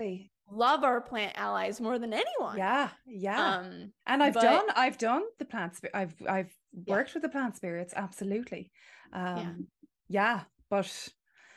[0.50, 2.88] love our plant allies more than anyone Yeah.
[3.06, 3.56] Yeah.
[3.56, 6.52] um and I've but- done I've done the plants I've I've
[6.86, 6.94] Yeah.
[6.94, 8.70] worked with the plant spirits, absolutely.
[9.12, 9.54] Um Yeah.
[10.20, 10.88] yeah, but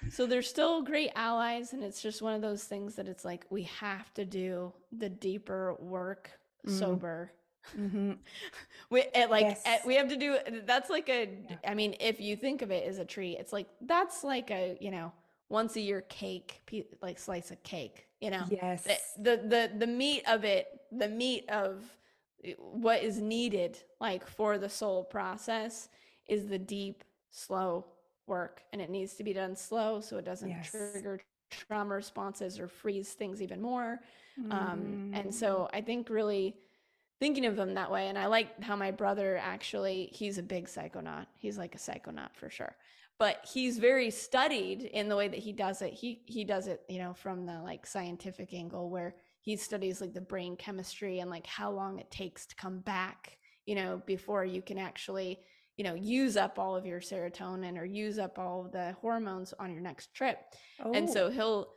[0.09, 3.43] So they're still great allies, and it's just one of those things that it's like
[3.51, 6.31] we have to do the deeper work
[6.65, 6.71] Mm.
[6.79, 7.31] sober.
[7.77, 8.17] Mhm,
[8.89, 9.65] We it, like Yes.
[9.65, 10.37] eh, we have to do.
[10.65, 11.29] That's like a.
[11.49, 11.57] Yeah.
[11.65, 14.77] I mean, if you think of it as a treat, it's like that's like a
[14.79, 15.11] you know
[15.49, 16.61] once a year cake,
[17.01, 18.07] like slice of cake.
[18.21, 18.85] You know, yes.
[18.85, 21.97] the, the the the meat of it, the meat of
[22.43, 25.89] eh, what is needed, like for the soul process,
[26.27, 27.85] is the deep, slow
[28.27, 30.61] work, and it needs to be done slow so it doesn't Yes.
[30.61, 31.19] trigger
[31.51, 33.99] trauma responses or freeze things even more.
[34.51, 35.33] Um, and Mm.
[35.33, 36.55] so I think really
[37.19, 40.67] thinking of them that way, and I like how my brother actually he's a big
[40.67, 41.27] psychonaut.
[41.37, 42.75] He's like a psychonaut for sure.
[43.17, 45.93] But he's very studied in the way that he does it.
[45.93, 50.13] He he does it, you know, from the like scientific angle where he studies like
[50.13, 54.45] the brain chemistry and like how long it takes to come back, you know, before
[54.45, 55.39] you can actually,
[55.75, 59.53] you know, use up all of your serotonin or use up all of the hormones
[59.59, 60.37] on your next trip.
[60.93, 61.67] And Oh, so he'll,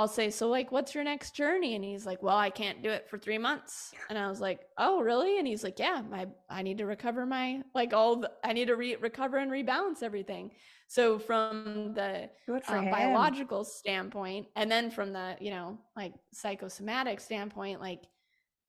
[0.00, 1.74] I'll say, so like, what's your next journey?
[1.74, 3.92] And he's like, well, I can't do it for three months.
[4.08, 5.38] And I was like, oh, really?
[5.38, 8.68] And he's like, yeah, my, I need to recover my, like all the, I need
[8.68, 10.52] to re- recover and rebalance everything.
[10.88, 12.30] So from the
[12.78, 18.04] um, biological standpoint, and then from the, you know, like psychosomatic standpoint, like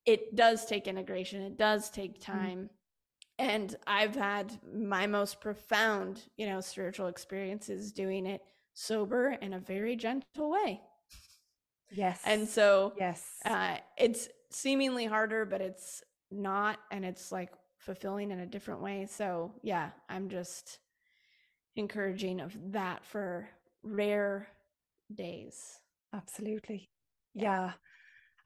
[0.06, 1.42] it does take integration.
[1.44, 2.26] It does take Mm.
[2.26, 2.70] time.
[3.40, 8.42] And I've had my most profound, you know, spiritual experiences doing it
[8.74, 10.82] sober in a very gentle way.
[11.92, 12.22] Yes.
[12.26, 13.24] And so yes.
[13.46, 16.80] uh, it's seemingly harder, but it's not.
[16.92, 19.08] And it's like fulfilling in a different way.
[19.10, 20.80] So, yeah, I'm just
[21.76, 23.50] encouraging of that for
[23.84, 24.48] rare
[25.14, 25.80] days.
[26.14, 26.90] Absolutely.
[27.34, 27.44] Yeah.
[27.44, 27.72] Yeah.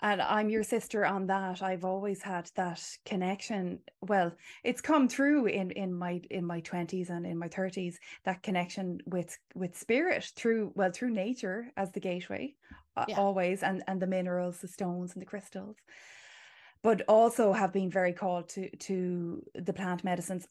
[0.05, 1.63] And I'm your sister on that.
[1.63, 3.79] I've always had that connection.
[4.01, 4.31] Well,
[4.63, 8.99] it's come through in in my in my 20s and in my 30s that connection
[9.07, 12.53] with with spirit through well through nature as the gateway
[12.95, 13.17] uh, Yeah.
[13.17, 15.75] always and and the minerals, the stones and the crystals.
[16.83, 20.47] But also have been very called to to the plant medicines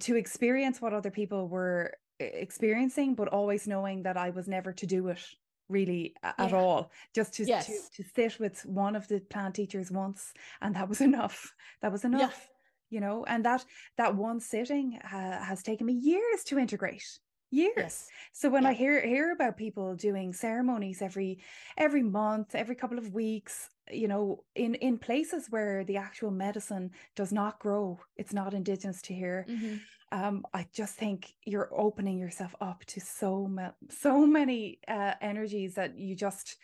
[0.00, 4.86] to experience what other people were experiencing but always knowing that I was never to
[4.86, 5.20] do it
[5.68, 7.88] really a- at all just to, to Yes.
[7.90, 12.04] to sit with one of the plant teachers once and that was enough that was
[12.04, 12.48] enough
[12.90, 13.64] you know and that
[13.96, 17.18] that one sitting uh, has taken me years to integrate
[17.50, 18.08] years Yes.
[18.32, 21.38] so when i hear hear about people doing ceremonies every
[21.76, 26.90] every month every couple of weeks you know in in places where the actual medicine
[27.14, 29.80] does not grow it's not indigenous to here Mhm.
[30.12, 35.74] Um i just think you're opening yourself up to so ma- so many uh energies
[35.74, 36.56] that you just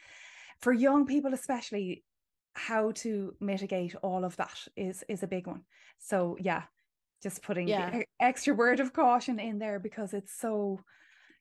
[0.61, 2.05] for young people especially
[2.55, 5.63] how to mitigate all of that is is a big one
[5.99, 6.63] so yeah
[7.23, 7.91] just putting Yeah.
[7.91, 10.81] the extra word of caution in there because it's so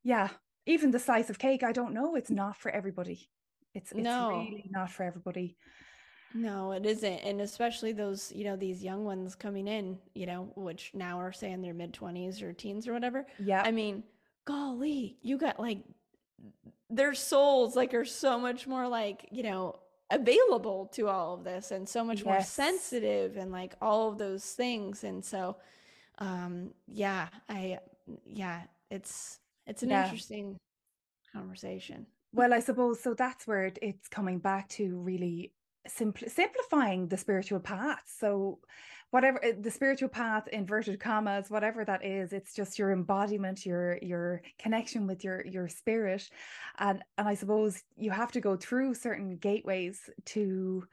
[0.03, 0.29] yeah
[0.65, 3.29] even the slice of cake i don't know it's not for everybody
[3.73, 4.29] it's it's No.
[4.29, 5.57] really not for everybody
[6.33, 7.19] No, it isn't.
[7.19, 11.31] And especially those, you know, these young ones coming in, you know, which now are
[11.33, 13.25] saying their mid 20s or teens or whatever.
[13.37, 14.03] yeah I mean,
[14.45, 15.79] golly, you got like
[16.89, 21.71] their souls like are so much more like, you know, available to all of this
[21.71, 25.03] and so much more sensitive and like all of those things.
[25.03, 25.57] And so
[26.19, 27.79] um yeah, I
[28.25, 30.03] yeah, it's it's an Yeah.
[30.03, 30.57] interesting
[31.31, 32.07] conversation.
[32.33, 33.13] Well, I suppose so.
[33.13, 35.51] That's where it, it's coming back to really
[35.89, 38.01] simpl- simplifying the spiritual path.
[38.05, 38.59] So,
[39.11, 43.97] whatever uh, the spiritual path, inverted commas, whatever that is, it's just your embodiment, your
[44.01, 46.29] your connection with your your spirit,
[46.79, 50.83] and and I suppose you have to go through certain gateways to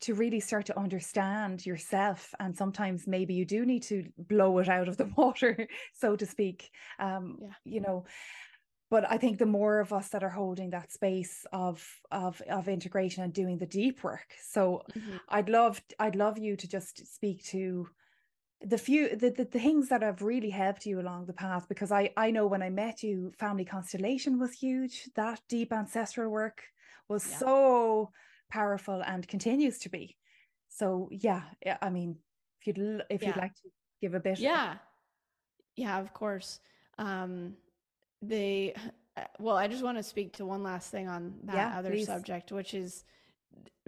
[0.00, 4.68] to really start to understand yourself and sometimes maybe you do need to blow it
[4.68, 7.48] out of the water so to speak um Yeah.
[7.64, 8.04] you know
[8.94, 11.76] but I think the more of us that are holding that space of
[12.12, 14.28] of of integration and doing the deep work.
[14.40, 14.62] So
[14.94, 15.18] Mhm.
[15.28, 17.88] I'd love I'd love you to just speak to
[18.60, 21.92] the few the, the, the things that have really helped you along the path because
[21.92, 26.58] I I know when I met you family constellation was huge that deep ancestral work
[27.08, 27.44] was Yeah.
[27.44, 28.12] so
[28.50, 30.18] powerful and continues to be
[30.68, 32.20] so yeah yeah, I mean
[32.60, 34.78] if you'd if you'd like to give a bit Yeah.
[35.76, 36.60] Yeah, of course.
[36.98, 37.56] Um,
[38.28, 38.74] they,
[39.38, 42.06] well, I just want to speak to one last thing on that Yeah, other please.
[42.06, 43.04] subject, which is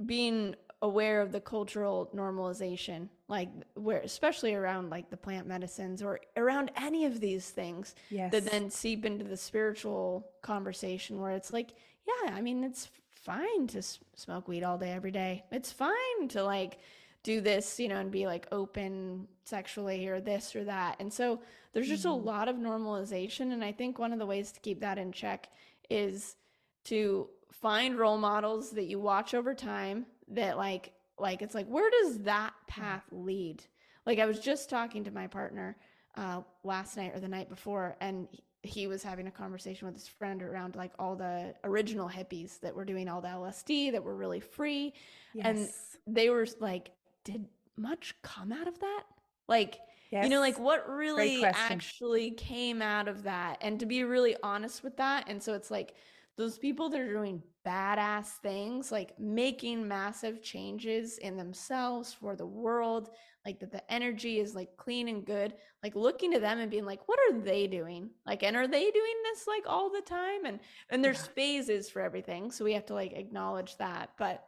[0.05, 6.21] being aware of the cultural normalization, like where, especially around like the plant medicines or
[6.37, 11.53] around any of these things yes that then seep into the spiritual conversation where it's
[11.53, 11.71] like,
[12.07, 15.45] yeah, I mean, it's fine to s- smoke weed all day, every day.
[15.51, 16.79] It's fine to like
[17.23, 20.97] do this, you know, and be like open sexually or this or that.
[21.01, 21.41] And so
[21.77, 22.11] there's just Mhm.
[22.11, 23.53] a lot of normalization.
[23.53, 25.51] And I think one of the ways to keep that in check
[25.91, 26.37] is
[26.85, 31.91] to find role models that you watch over time that like, like it's like, where
[31.91, 33.63] does that path lead?
[34.07, 35.77] Like I was just talking to my partner
[36.17, 39.95] uh, last night or the night before, and he- he was having a conversation with
[39.95, 44.03] his friend around like all the original hippies that were doing all the LSD that
[44.03, 44.95] were really free.
[45.41, 45.69] and
[46.07, 46.93] They were like,
[47.25, 49.05] did much come out of that?
[49.47, 49.79] Like,
[50.11, 53.59] you know, like what really actually came out of that?
[53.61, 55.29] And to be really honest with that.
[55.29, 55.95] And so it's like
[56.37, 62.47] those people that are doing badass things, like making massive changes in themselves for the
[62.47, 63.11] world,
[63.45, 66.85] like that the energy is like clean and good, like looking to them and being
[66.85, 68.11] like, what are they doing?
[68.27, 70.45] Like, and are they doing this like all the time?
[70.45, 72.51] And and there's phases for everything.
[72.51, 74.11] So we have to like acknowledge that.
[74.19, 74.45] But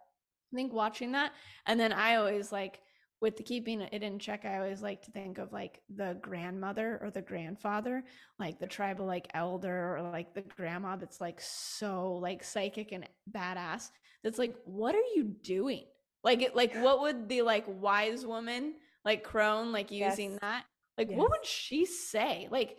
[0.52, 1.32] I think watching that,
[1.66, 2.80] and then I always like
[3.20, 6.98] with the keeping it in check, I always like to think of like the grandmother
[7.02, 8.04] or the grandfather,
[8.38, 13.08] like the tribal like elder or like the grandma that's like so like psychic and
[13.30, 13.90] badass.
[14.22, 15.84] That's like, what are you doing?
[16.22, 20.40] Like it like what would the like wise woman like crone like using Yes.
[20.42, 20.64] that?
[20.96, 21.18] Like Yes.
[21.18, 22.48] what would she say?
[22.50, 22.76] Like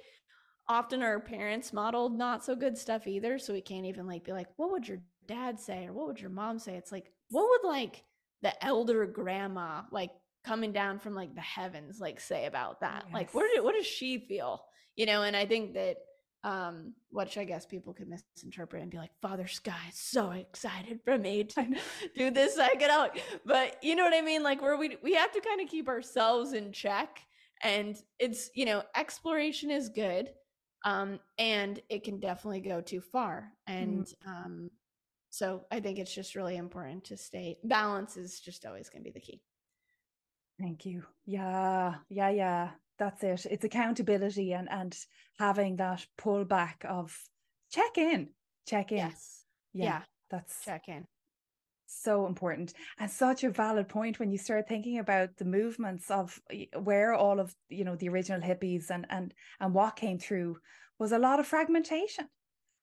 [0.68, 4.32] often our parents modeled not so good stuff either so we can't even like be
[4.32, 7.48] like what would your dad say or what would your mom say it's like what
[7.50, 8.04] would like
[8.44, 10.12] the elder grandma like
[10.50, 13.06] coming down from like the heavens like say about that.
[13.14, 13.64] Like what Yes.
[13.64, 14.64] what does she feel?
[14.96, 15.98] You know and i think that
[16.44, 21.00] um which i guess people could misinterpret and be like father sky is so excited
[21.06, 21.68] for me to
[22.18, 24.42] do this psychedelic but you know what i mean?
[24.44, 27.12] Like where we we have to kind of keep ourselves in check
[27.64, 30.30] and it's you know exploration is good
[30.86, 34.70] um and it can definitely go too far and um
[35.30, 39.10] so i think it's just really important to stay balance is just always going to
[39.12, 39.42] be the key
[40.60, 41.04] Thank you.
[41.26, 42.70] Yeah, yeah, yeah.
[42.98, 43.46] That's it.
[43.50, 44.96] It's accountability and and
[45.38, 47.18] having that pullback of
[47.72, 48.30] check in,
[48.68, 48.98] check in.
[48.98, 51.06] yes Yeah, yeah that's check in
[51.92, 56.40] so important and such a valid point when you start thinking about the movements of
[56.84, 60.56] where all of you know the original hippies and and and what came through
[61.00, 62.28] was a lot of fragmentation.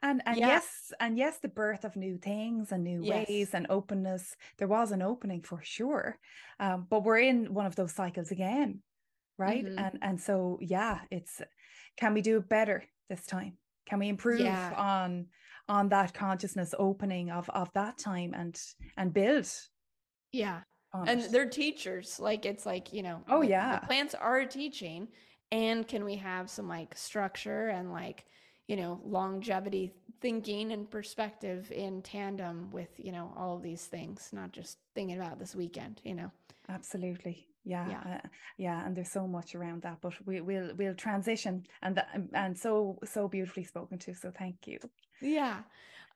[0.02, 0.44] And and Yeah.
[0.44, 3.26] yes, and yes, the birth of new things and new Yes.
[3.28, 4.36] ways and openness.
[4.58, 6.18] There was an opening for sure,
[6.60, 8.82] um, but we're in one of those cycles again,
[9.38, 9.66] right?
[9.66, 9.78] Mhm.
[9.78, 11.42] And and so yeah, it's
[11.96, 13.58] can we do it better this time?
[13.86, 14.76] Can we improve Yeah.
[14.76, 15.28] on
[15.68, 18.60] on that consciousness opening of of that time and
[18.96, 19.48] and build
[20.32, 23.70] yeah on and they're teachers like it's like you know Oh, yeah.
[23.70, 25.08] the plants are teaching
[25.52, 28.24] and can we have some like structure and like
[28.66, 34.30] you know, longevity thinking and perspective in tandem with, you know, all of these things,
[34.32, 36.30] not just thinking about this weekend, you know.
[36.68, 37.46] Absolutely.
[37.64, 41.66] Yeah, yeah, uh, yeah, and there's so much around that, but we, will we'll transition,
[41.82, 44.14] and that, and so so beautifully spoken to.
[44.14, 44.78] So thank you.
[45.20, 45.58] Yeah.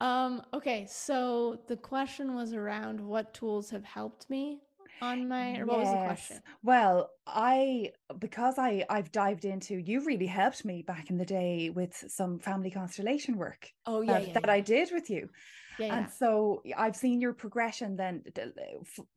[0.00, 4.60] Um, okay, so the question was around what tools have helped me
[5.00, 6.42] on my what was the question?
[6.62, 11.70] Well, I because I I've dived into you really helped me back in the day
[11.70, 14.50] with some family constellation work Oh yeah, that, yeah, that yeah.
[14.50, 15.30] I did with you.
[15.76, 18.24] Yeah, And so I've seen your progression then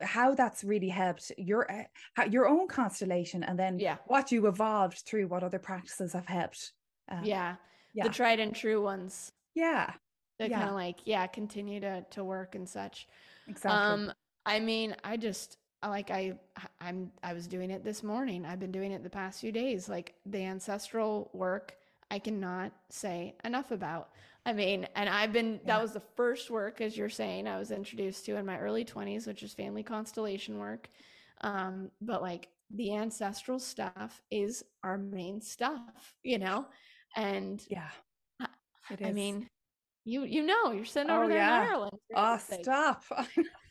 [0.02, 3.98] how that's really helped your uh, your own constellation and then Yeah.
[4.06, 6.74] what you evolved through what other practices have helped.
[7.10, 7.58] Um, Yeah.
[7.94, 8.04] yeah.
[8.04, 9.98] The tried and true ones Yeah,
[10.40, 10.54] that Yeah.
[10.54, 13.08] kind of like, yeah, continue to to work and such.
[13.48, 13.98] exactly.
[13.98, 14.14] Um,
[14.46, 15.58] I mean, I just
[15.90, 16.40] like I
[16.82, 18.46] I'm I was doing it this morning.
[18.46, 19.90] I've been doing it the past few days.
[19.90, 21.78] Like the ancestral work,
[22.12, 24.12] I cannot say enough about.
[24.46, 25.76] I mean, and I've been Yeah.
[25.76, 28.86] that was the first work, as you're saying, I was introduced to in my early
[28.86, 30.90] 20s, which is family constellation work.
[31.42, 36.68] Um, but like the ancestral stuff is our main stuff, you know?
[37.16, 37.90] And yeah,
[38.40, 38.48] I,
[39.04, 39.48] I mean,
[40.06, 41.48] you you know, you're sitting over Oh, there yeah.
[41.58, 42.00] in Ireland.
[42.14, 43.04] Oh, stop.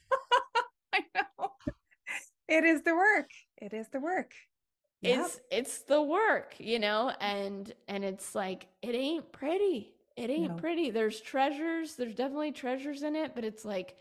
[2.53, 3.31] It is the work.
[3.57, 4.35] It is the work.
[5.01, 5.19] Yep.
[5.19, 10.51] it's it's the work you know and and it's like it ain't pretty it ain't
[10.51, 10.57] No.
[10.57, 13.97] pretty there's treasures there's definitely treasures in it but it's like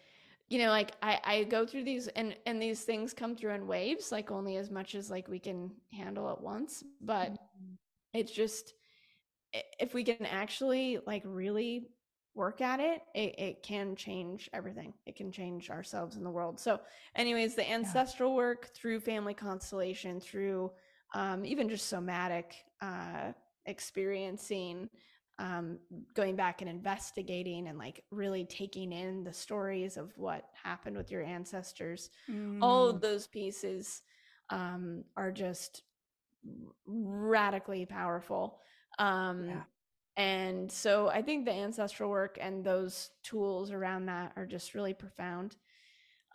[0.50, 3.66] you know like i i go through these and and these things come through in
[3.66, 7.78] waves like only as much as like we can handle at once but Mhm.
[8.14, 8.76] it's just
[9.80, 11.88] if we can actually like really
[12.36, 16.60] work at it, it it can change everything it can change ourselves in the world
[16.60, 16.80] so
[17.16, 20.72] anyways the ancestral work through family constellation through
[21.14, 23.32] um, even just somatic uh,
[23.66, 24.90] experiencing
[25.40, 25.78] um,
[26.14, 31.12] going back and investigating and like really taking in the stories of what happened with
[31.12, 32.10] your ancestors
[32.62, 34.02] all Mm, of those pieces
[34.50, 35.84] um, are just
[36.86, 38.60] radically powerful.
[39.00, 39.64] Um, Yeah.
[40.18, 44.94] And so I think the ancestral work and those tools around that are just really
[44.94, 45.56] profound.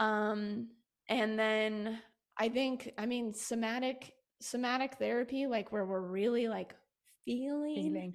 [0.01, 0.69] Um,
[1.09, 2.01] and then
[2.39, 6.75] I think, I mean, somatic somatic therapy, like where we're really like
[7.25, 8.15] feeling feeling.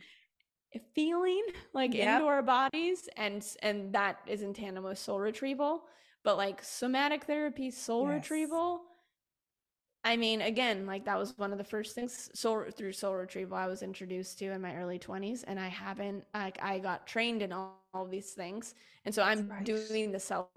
[0.96, 1.44] feeling
[1.74, 2.22] like Yep.
[2.22, 5.84] into our bodies and and that is in tandem with soul retrieval
[6.24, 8.16] but like somatic therapy soul Yes.
[8.16, 8.82] retrieval
[10.04, 13.58] i mean again like that was one of the first things soul through soul retrieval
[13.58, 17.42] i was introduced to in my early 20s and i haven't like i got trained
[17.42, 18.74] in all, all these things
[19.06, 19.66] and so i'm right.
[19.66, 20.50] doing the self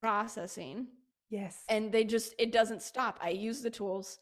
[0.00, 0.86] processing
[1.30, 1.64] Yes.
[1.68, 4.18] and they just it doesn't stop i use the tools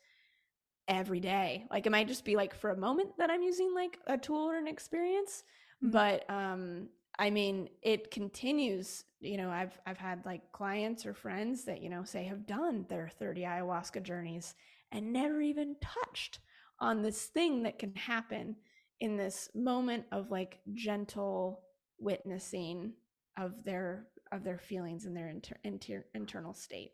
[0.88, 3.98] every day like it might just be like for a moment that i'm using like
[4.06, 5.44] a tool or an experience
[5.82, 5.92] Mhm.
[5.92, 6.88] but um
[7.20, 11.88] i mean it continues you know i've i've had like clients or friends that you
[11.88, 14.54] know say have done their 30 ayahuasca journeys
[14.90, 16.40] and never even touched
[16.80, 18.56] on this thing that can happen
[19.00, 21.62] in this moment of like gentle
[21.98, 22.92] witnessing
[23.38, 26.92] of their of their feelings and their inter- inter- internal state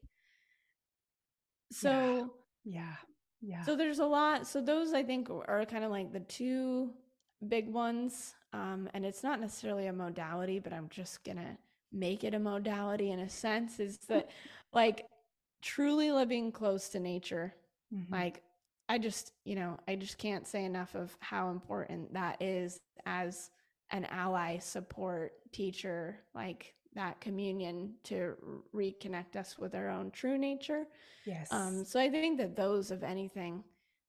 [1.71, 2.31] so
[2.65, 2.95] yeah.
[3.43, 3.63] Yeah.
[3.63, 4.47] so there's a lot.
[4.47, 6.93] So those I think are kind of like the two
[7.47, 8.35] big ones.
[8.53, 11.59] Um, and it's not necessarily a modality, but I'm just gonna
[11.93, 13.81] make it a modality in a sense.
[13.81, 14.31] Is that
[14.73, 15.07] like
[15.63, 17.55] truly living close to nature?
[17.91, 18.07] Mhm.
[18.11, 18.43] Like
[18.89, 23.51] I just, you know, I just can't say enough of how important that is as
[23.91, 28.37] an ally, support, teacher, like that communion to
[28.75, 30.87] reconnect us with our own true nature.
[31.25, 31.51] yes.
[31.51, 33.65] Um, so I think that those, of anything,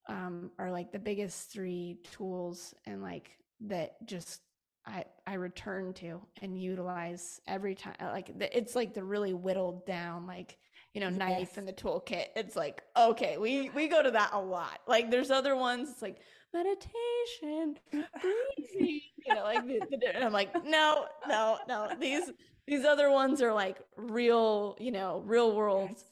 [0.10, 3.32] um, are like the biggest three tools, and like
[3.62, 4.42] that just
[4.86, 7.96] I I return to and utilize every time.
[8.00, 10.58] Uh, like the, it's like the really whittled down, like
[10.94, 12.28] you know, knife in the toolkit.
[12.36, 14.80] It's like okay, we we go to that a lot.
[14.88, 15.90] Like there's other ones.
[15.92, 16.18] It's like
[16.54, 17.78] meditation,
[18.22, 19.02] breathing.
[19.26, 21.92] You know, like the, the, and I'm like no, no, no.
[22.00, 22.32] These
[22.68, 26.06] these other ones are like real, you know, real world Yes.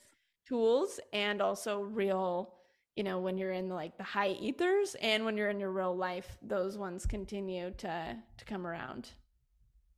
[0.47, 2.54] tools and also real
[2.95, 5.95] you know when you're in like the high ethers and when you're in your real
[5.95, 9.11] life those ones continue to to come around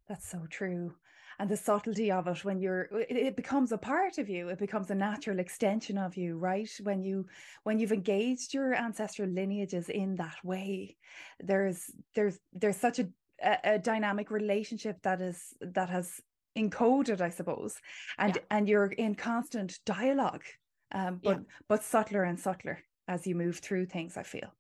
[0.07, 0.95] That's so true.
[1.39, 4.49] And the subtlety of it when you're it, it becomes a part of you.
[4.49, 6.69] It becomes a natural extension of you, right?
[6.81, 7.27] When you
[7.63, 10.97] when you've engaged your ancestral lineages in that way,
[11.39, 13.09] there's there's there's such a
[13.43, 16.19] a, a dynamic relationship that is that has
[16.57, 17.75] encoded, I suppose.
[18.17, 18.41] And Yeah.
[18.49, 20.43] and you're in constant dialogue.
[20.91, 21.33] Um, Yeah.
[21.33, 24.53] but but subtler and subtler as you move through things, I feel.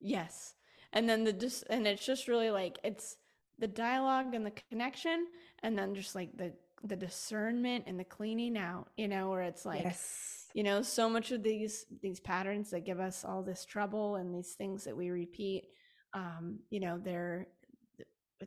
[0.00, 0.54] yes
[0.92, 3.16] and then the just and it's just really like it's
[3.58, 5.26] the dialogue and the connection
[5.62, 6.52] and then just like the
[6.84, 10.46] the discernment and the cleaning out you know where it's like yes.
[10.54, 14.34] you know so much of these these patterns that give us all this trouble and
[14.34, 15.64] these things that we repeat
[16.12, 17.46] um you know they're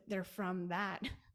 [0.06, 1.02] they're from that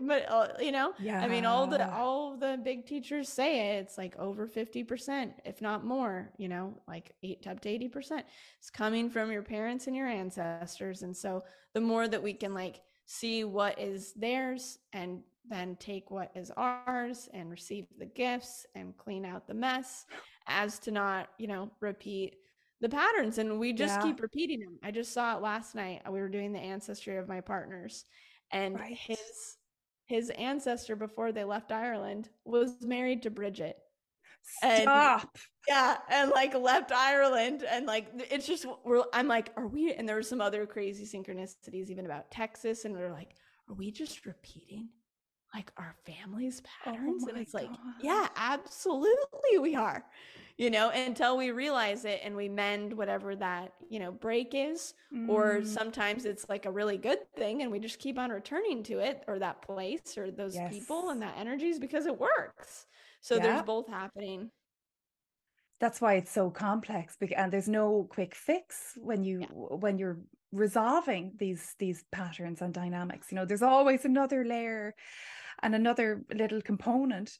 [0.00, 3.82] but uh, you know yeah i mean all the all the big teachers say it
[3.82, 8.22] it's like over 50% if not more you know like 8 up to 80%
[8.58, 11.44] it's coming from your parents and your ancestors and so
[11.74, 16.50] the more that we can like see what is theirs and then take what is
[16.56, 20.06] ours and receive the gifts and clean out the mess
[20.46, 22.36] as to not, you know, repeat
[22.80, 23.38] the patterns.
[23.38, 24.02] And we just yeah.
[24.02, 24.78] keep repeating them.
[24.82, 26.02] I just saw it last night.
[26.10, 28.04] We were doing the ancestry of my partners
[28.52, 28.96] and right.
[28.96, 29.55] his
[30.06, 33.76] his ancestor before they left Ireland was married to Bridget.
[34.62, 35.20] Stop.
[35.22, 35.30] And,
[35.68, 39.02] yeah, and like left Ireland, and like it's just we're.
[39.12, 39.92] I'm like, are we?
[39.92, 43.34] And there were some other crazy synchronicities even about Texas, and we're like,
[43.68, 44.88] are we just repeating
[45.54, 47.70] like our family's oh patterns oh and it's like
[48.02, 50.04] yeah absolutely we are
[50.58, 54.94] you know until we realize it and we mend whatever that you know break is
[55.14, 55.28] mm.
[55.28, 58.98] or sometimes it's like a really good thing and we just keep on returning to
[58.98, 60.72] it or that place or those yes.
[60.72, 62.86] people and that energies because it works
[63.20, 63.42] so yeah.
[63.42, 64.50] there's both happening
[65.78, 69.46] that's why it's so complex and there's no quick fix when you yeah.
[69.52, 70.18] when you're
[70.52, 74.94] resolving these these patterns and dynamics you know there's always another layer
[75.62, 77.38] and another little component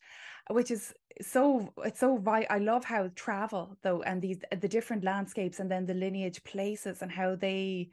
[0.51, 5.03] which is so it's so right i love how travel though and these the different
[5.03, 7.89] landscapes and then the lineage places and how they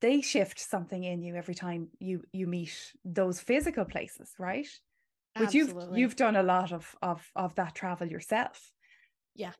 [0.00, 4.68] they shift something in you every time you you meet those physical places right?
[5.34, 8.72] But you've you've done a lot of of of that travel yourself.
[9.34, 9.52] Yeah.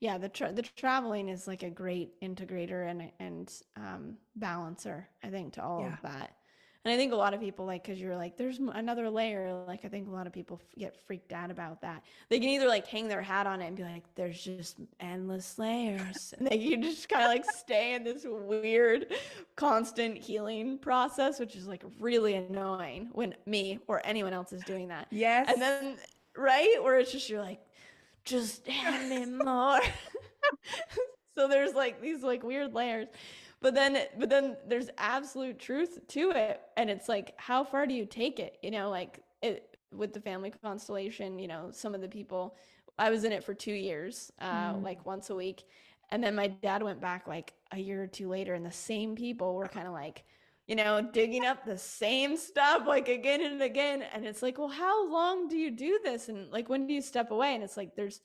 [0.00, 5.28] Yeah the tra- the traveling is like a great integrator and and um balancer i
[5.28, 5.92] think to all yeah.
[5.92, 6.36] of that
[6.84, 9.62] and I think a lot of people like because you're like, there's another layer.
[9.68, 12.02] Like I think a lot of people get freaked out about that.
[12.28, 15.58] They can either like hang their hat on it and be like, there's just endless
[15.58, 19.06] layers, and they you just kind of like stay in this weird,
[19.54, 24.88] constant healing process, which is like really annoying when me or anyone else is doing
[24.88, 25.06] that.
[25.10, 25.48] Yes.
[25.48, 25.96] And then
[26.36, 27.60] right where it's just you're like,
[28.24, 29.80] just hand me more.
[31.36, 33.06] so there's like these like weird layers
[33.62, 36.60] but then but then there's absolute truth to it.
[36.76, 38.58] And it's like how far do you take it?
[38.62, 42.56] You know like it with the family constellation you know some of the people
[42.98, 44.82] i was in it for two years uh mm.
[44.82, 45.64] like once a week.
[46.10, 49.14] And then my dad went back like a year or two later and the same
[49.16, 50.24] people were kind of like
[50.66, 54.02] you know digging up the same stuff like again and again.
[54.02, 56.28] And it's like well how long do you do this?
[56.28, 57.54] And like when do you step away?
[57.54, 58.20] And it's like there's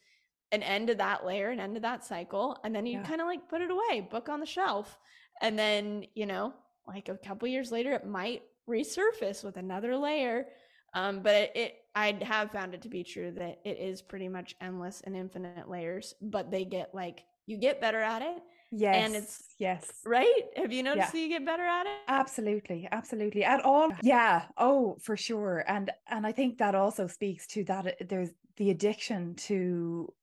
[0.52, 2.58] an end to that layer an end to that cycle.
[2.64, 3.04] And then you yeah.
[3.04, 4.98] kind of like put it away book on the shelf
[5.42, 6.54] and then you know
[6.88, 10.46] like a couple years later it might resurface with another layer
[10.94, 14.28] um, but it, it i have found it to be true that it is pretty
[14.28, 18.38] much endless and infinite layers but they get like you get better at it
[18.72, 19.90] yes and it's yes.
[20.06, 20.44] right?
[20.58, 21.12] Have you noticed yeah.
[21.12, 22.00] that you get better at it?
[22.10, 23.90] Absolutely absolutely at all.
[24.04, 28.30] Yeah oh for sure and and i think that also speaks to that uh, there's
[28.58, 30.14] the addiction to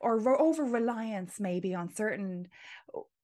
[0.00, 2.48] or over reliance maybe on certain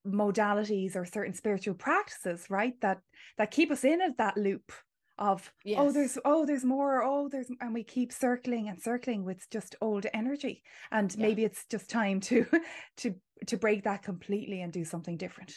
[0.07, 2.99] modalities or certain spiritual practices right that
[3.39, 4.73] that keep us in at that loop
[5.19, 5.79] of yes.
[5.81, 9.77] oh there's oh there's more oh there's and we keep circling and circling with just
[9.81, 11.27] old energy and yeah.
[11.27, 12.47] maybe it's just time to
[12.97, 13.15] to
[13.47, 15.55] to break that completely and do something different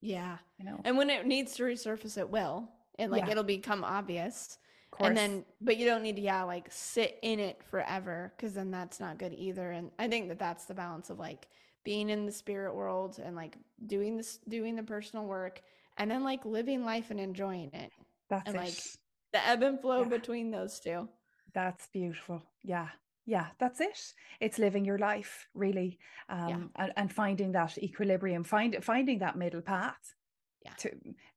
[0.00, 2.68] yeah you know and when it needs to resurface it will
[2.98, 3.30] and like yeah.
[3.30, 4.58] it'll become obvious
[4.98, 8.70] and then but you don't need to yeah like sit in it forever because then
[8.70, 11.46] that's not good either and i think that that's the balance of like
[11.84, 13.56] being in the spirit world and like
[13.86, 15.62] doing this doing the personal work
[15.96, 17.92] and then like living life and enjoying it.
[18.28, 18.60] That's and it.
[18.60, 18.74] like
[19.32, 20.08] the ebb and flow yeah.
[20.08, 21.08] between those two.
[21.52, 22.42] That's beautiful.
[22.62, 22.88] Yeah.
[23.26, 23.46] Yeah.
[23.58, 24.14] That's it.
[24.40, 26.84] It's living your life really um yeah.
[26.84, 30.14] and, and finding that equilibrium find finding that middle path
[30.64, 30.72] yeah.
[30.78, 30.90] to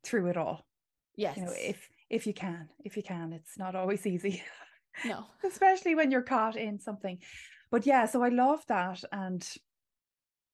[0.04, 0.66] through it all.
[1.16, 4.44] Yes you know if if you can if you can it's not always easy.
[5.06, 5.26] No.
[5.46, 7.20] Especially when you're caught in something.
[7.72, 9.44] But yeah so i love that and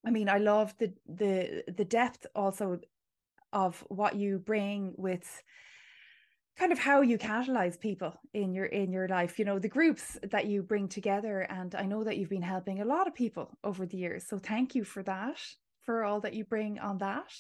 [0.06, 2.80] I mean, I love the the the depth also
[3.52, 5.44] of what you bring with
[6.58, 10.18] kind of how you catalyze people in your in your life you know the groups
[10.24, 11.42] that you bring together.
[11.42, 14.28] And i know that you've been helping a lot of people over the years.
[14.28, 15.40] So thank you for that
[15.84, 17.34] for all that you bring on that.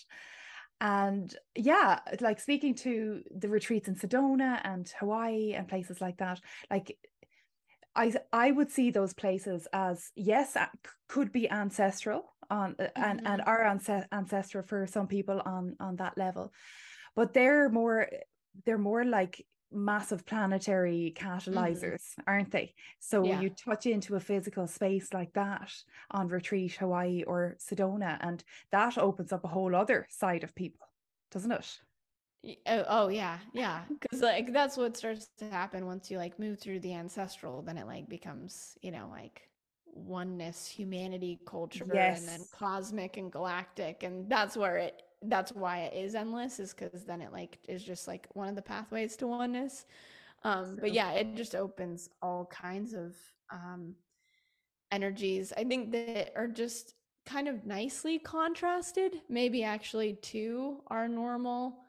[0.81, 6.39] And yeah like speaking to the retreats in sedona and hawaii and places like that
[6.71, 6.97] like
[7.95, 10.55] I I would see those places as yes
[11.09, 13.03] could be ancestral on mm-hmm.
[13.03, 13.49] and and mm-hmm.
[13.49, 16.53] are ancestral for some people on on that level,
[17.15, 18.07] but they're more
[18.65, 21.13] they're more like massive planetary
[22.01, 22.29] Mm-hmm.
[22.29, 22.73] aren't they?
[22.99, 23.41] So Yeah.
[23.41, 25.71] you touch into a physical space like that
[26.11, 30.87] on retreat, Hawaii or Sedona, and that opens up a whole other side of people,
[31.31, 31.79] doesn't it?
[32.65, 33.83] Oh, oh yeah, yeah.
[33.89, 37.77] Because like that's what starts to happen once you like move through the ancestral, then
[37.77, 39.48] it like becomes, you know, like
[39.99, 41.83] oneness, humanity, culture,
[42.17, 44.03] and then cosmic and galactic.
[44.03, 47.83] And that's where it that's why it is endless, is because then it like is
[47.83, 49.85] just like one of the pathways to oneness.
[50.43, 53.15] Um, but yeah, it just opens all kinds of
[53.51, 53.95] um
[54.91, 55.53] energies.
[55.55, 56.95] I think that are just
[57.25, 61.79] kind of nicely contrasted, maybe actually to our normal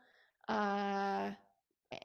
[0.48, 1.30] uh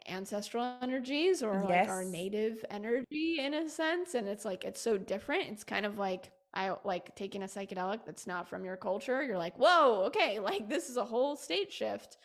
[0.08, 4.98] ancestral energies or like our native energy in a sense and it's like it's so
[4.98, 5.50] different.
[5.50, 9.38] It's kind of like i like taking a psychedelic that's not from your culture you're
[9.38, 12.18] like whoa okay like this is a whole state shift.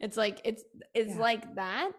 [0.00, 0.62] It's like it's
[0.94, 1.20] it's Yeah.
[1.20, 1.90] like that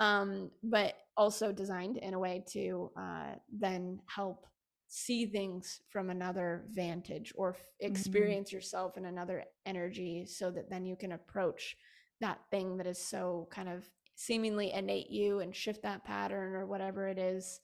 [0.00, 4.46] um but also designed in a way to uh then help
[4.88, 10.84] see things from another vantage or f- experience yourself in another energy so that then
[10.84, 11.76] you can approach
[12.20, 16.66] that thing that is so kind of seemingly innate you and shift that pattern or
[16.66, 17.60] whatever it is.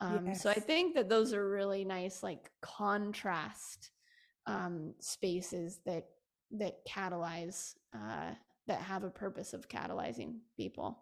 [0.00, 3.90] Um, So I think that those are really nice, like contrast
[4.46, 6.06] um, spaces that
[6.52, 8.32] that catalyze uh,
[8.66, 10.98] that have a purpose of catalyzing people.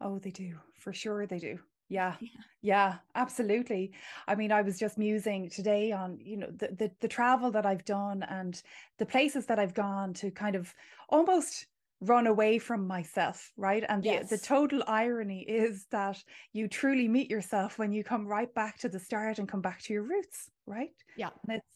[0.00, 0.54] Oh, they do.
[0.78, 1.58] For sure they do.
[1.88, 2.14] Yeah.
[2.20, 2.28] Yeah.
[2.62, 3.92] Yeah, absolutely.
[4.26, 7.66] I mean, I was just musing today on, you know, the, the the travel that
[7.66, 8.60] I've done and
[8.98, 10.74] the places that I've gone to kind of
[11.08, 11.66] almost
[12.06, 13.84] run away from myself, right?
[13.88, 18.52] And the the total irony is that you truly meet yourself when you come right
[18.54, 20.94] back to the start and come back to your roots, right?
[21.16, 21.30] Yeah.
[21.48, 21.74] And it's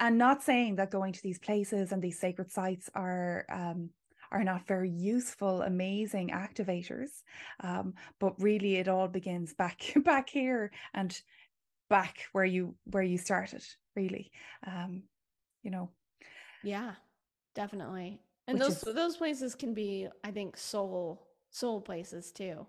[0.00, 3.90] and not saying that going to these places and these sacred sites are um
[4.30, 7.22] are not very useful, amazing activators.
[7.60, 11.18] Um, but really it all begins back back here and
[11.88, 14.30] back where you where you started, really.
[14.66, 15.04] Um,
[15.62, 15.90] you know,
[16.62, 16.92] Yeah,
[17.54, 18.20] definitely.
[18.46, 22.66] And those is those places can be, I think, soul soul places too.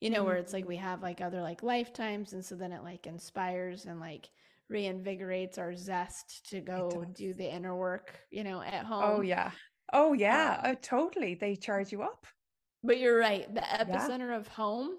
[0.00, 2.82] You know, where it's like we have like other like lifetimes, and so then it
[2.82, 4.30] like inspires and like
[4.72, 9.04] reinvigorates our zest to go do the inner work, you know, at home.
[9.08, 9.52] Oh yeah.
[9.92, 10.60] Oh yeah.
[10.60, 11.34] Um, Oh, totally.
[11.34, 12.26] They charge you up.
[12.82, 14.10] but you're right, the Yeah.
[14.10, 14.98] epicenter of home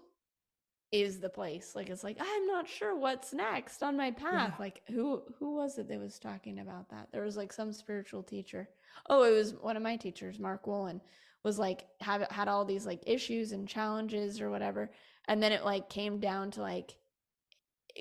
[0.92, 1.76] is the place.
[1.76, 4.54] Like it's like I'm not sure what's next on my path.
[4.54, 4.60] Yeah.
[4.60, 7.10] Like who who was it that was talking about that?
[7.12, 8.70] There was like some spiritual teacher.
[9.10, 11.02] Oh, it was one of my teachers, Mark Wolynn,
[11.44, 14.92] was like had had all these like issues and challenges or whatever.
[15.28, 16.96] And then it like came down to like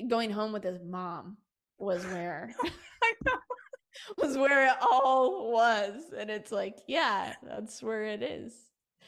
[0.09, 1.37] going home with his mom
[1.79, 2.55] was where
[3.03, 3.33] I know.
[4.19, 6.03] was where it all was.
[6.17, 8.55] And it's like, yeah, that's where it is.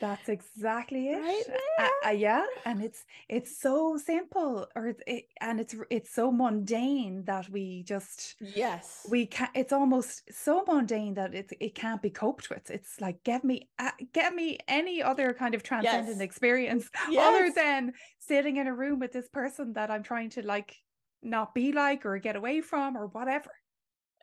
[0.00, 1.60] That's exactly Right it.
[1.78, 6.32] Uh, uh, yeah, and it's it's so simple, or it's- it, and it's it's so
[6.32, 9.06] mundane that we just Yes.
[9.08, 12.70] we can It's almost so mundane that it it can't be coped with.
[12.70, 16.20] It's like get me uh, get me any other kind of transcendent Yes.
[16.20, 20.76] experience other than sitting in a room with this person that I'm trying to like
[21.22, 23.50] not be like or get away from or whatever.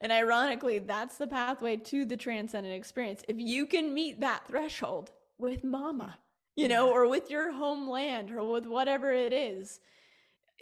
[0.02, 3.24] And ironically, that's the pathway to the transcendent experience.
[3.28, 6.18] If you can meet that threshold with mama,
[6.56, 9.80] you know, or with your homeland or with whatever it is,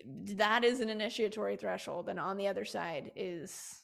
[0.05, 2.07] that is an initiatory threshold.
[2.07, 3.82] And on the other side is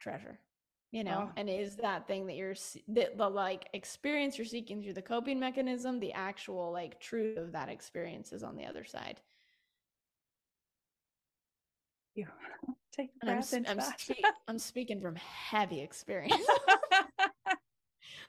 [0.00, 0.38] treasure,
[0.90, 1.32] you know, Oh.
[1.36, 5.38] and is that thing that you're, se- the, like experience you're seeking through the coping
[5.38, 9.20] mechanism, the actual like truth of that experience is on the other side.
[12.16, 12.26] You
[12.92, 16.44] take a I'm, breath I'm, spe- I'm speaking from heavy experience.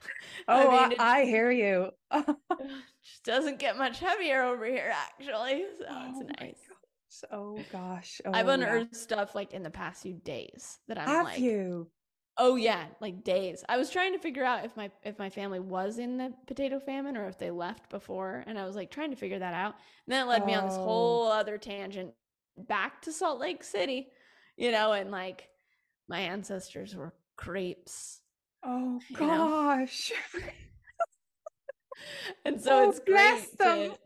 [0.48, 1.90] oh, I, mean, I hear you.
[3.02, 5.64] just doesn't get much heavier over here, actually.
[5.78, 6.60] So Oh it's nice.
[6.68, 7.24] gosh.
[7.30, 8.20] Oh gosh.
[8.32, 8.82] I've Oh, yeah.
[8.84, 11.92] unearthed stuff like in the past few days that I'm Have like, you?
[12.38, 13.64] oh yeah, like days.
[13.68, 16.80] I was trying to figure out if my if my family was in the potato
[16.80, 19.74] famine or if they left before, and I was like trying to figure that out.
[20.06, 20.78] And then it led me on this Oh.
[20.78, 22.14] whole other tangent
[22.58, 24.12] back to Salt Lake City,
[24.56, 25.50] you know, and like
[26.08, 28.19] my ancestors were crepes.
[28.62, 29.48] Oh You know?
[29.66, 30.12] gosh.
[32.44, 33.90] and so Oh, it's great them.
[33.90, 33.98] to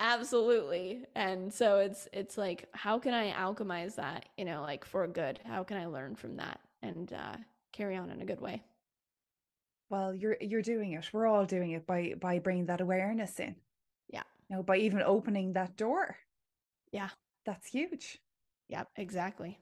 [0.00, 5.06] absolutely and so it's it's like how can i alchemize that you know like for
[5.06, 7.36] good how can i learn from that and uh
[7.72, 8.62] carry on in a good way
[9.90, 11.08] Well, you're you're doing it.
[11.12, 13.54] We're all doing it by by bringing that awareness in.
[14.08, 14.22] Yeah.
[14.48, 16.16] You know, by even opening that door.
[16.92, 17.10] Yeah.
[17.44, 18.18] That's huge.
[18.68, 19.58] yep exactly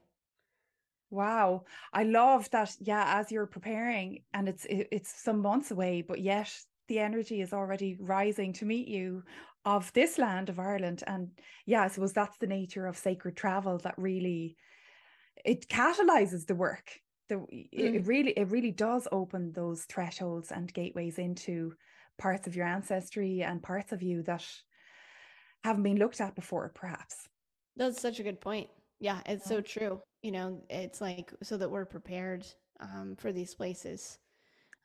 [1.11, 1.65] Wow.
[1.93, 2.75] I love that.
[2.79, 6.49] Yeah, as you're preparing, and it's it, it's some months away, but yet
[6.87, 9.23] the energy is already rising to meet you
[9.65, 11.03] of this land of Ireland.
[11.05, 11.29] And
[11.65, 14.55] yeah, I suppose that's the nature of sacred travel that really
[15.45, 16.89] it catalyzes the work.
[17.29, 17.67] The, mm.
[17.71, 21.73] it really it really does open those thresholds and gateways into
[22.17, 24.45] parts of your ancestry and parts of you that
[25.63, 27.27] haven't been looked at before, perhaps.
[27.75, 28.69] That's such a good point.
[28.99, 30.01] Yeah, it's so true.
[30.21, 32.45] You know, it's like so that we're prepared
[32.79, 34.19] um, for these places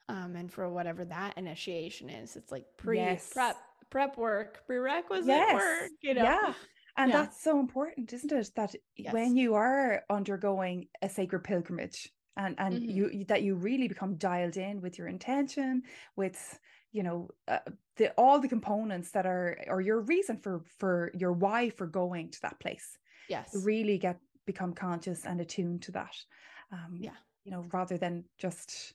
[0.09, 2.35] um, and for whatever that initiation is.
[2.35, 3.31] It's like pre yes.
[3.33, 3.57] prep
[3.89, 5.53] prep work, prerequisite yes.
[5.53, 5.91] work.
[6.01, 6.53] You know, yeah.
[6.97, 7.21] And yeah.
[7.21, 8.51] that's so important, isn't it?
[8.55, 9.13] That yes.
[9.13, 12.89] when you are undergoing a sacred pilgrimage, and and mm-hmm.
[12.89, 15.83] you that you really become dialed in with your intention,
[16.15, 16.59] with
[16.91, 17.59] you know uh,
[17.97, 22.31] the all the components that are or your reason for for your why for going
[22.31, 22.97] to that place.
[23.29, 26.15] Yes, really get become conscious and attuned to that.
[26.71, 27.11] Um, yeah,
[27.43, 28.93] you know, rather than just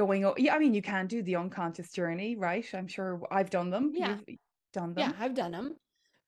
[0.00, 2.64] going yeah i mean you can do the unconscious journey right?
[2.72, 3.92] I'm sure i've done them.
[3.94, 4.16] Yeah.
[4.26, 4.38] You've
[4.72, 5.10] done them.
[5.10, 5.76] Yeah i've done them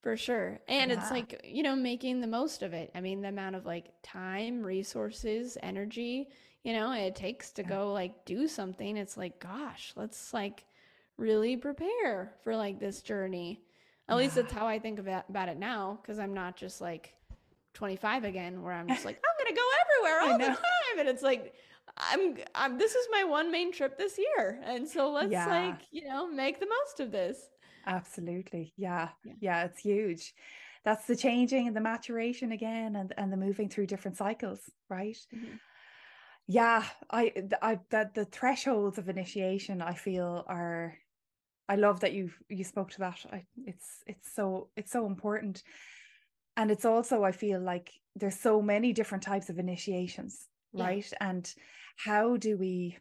[0.03, 0.59] for sure.
[0.67, 0.97] And yeah.
[0.97, 2.91] it's like you know making the most of it.
[2.93, 6.27] I mean the amount of like time resources energy
[6.63, 7.69] you know it takes to yeah.
[7.69, 8.95] go like do something.
[8.95, 10.65] It's like gosh let's like
[11.17, 13.61] really prepare for like this journey.
[14.07, 14.17] At yeah.
[14.17, 17.15] least that's how i think about, about it now because i'm not just like
[17.73, 20.99] 25 again where i'm just like i'm gonna go everywhere all the time.
[20.99, 21.53] And it's like
[21.97, 24.59] I'm, I'm this is my one main trip this year.
[24.63, 25.47] And so let's yeah.
[25.47, 27.37] like you know make the most of this.
[27.85, 28.73] Absolutely.
[28.77, 29.09] Yeah.
[29.23, 29.33] yeah.
[29.39, 30.33] Yeah it's huge.
[30.85, 34.59] That's the changing and the maturation again and and the moving through different cycles
[34.89, 35.17] right?
[35.33, 35.55] Mm-hmm.
[36.47, 40.97] yeah i i that the thresholds of initiation i feel are
[41.69, 43.25] i love that you you spoke to that.
[43.31, 45.63] I, it's it's so it's so important
[46.57, 51.07] and it's also i feel like there's so many different types of initiations right?
[51.11, 51.27] Yeah.
[51.29, 51.53] and
[51.97, 52.97] how do we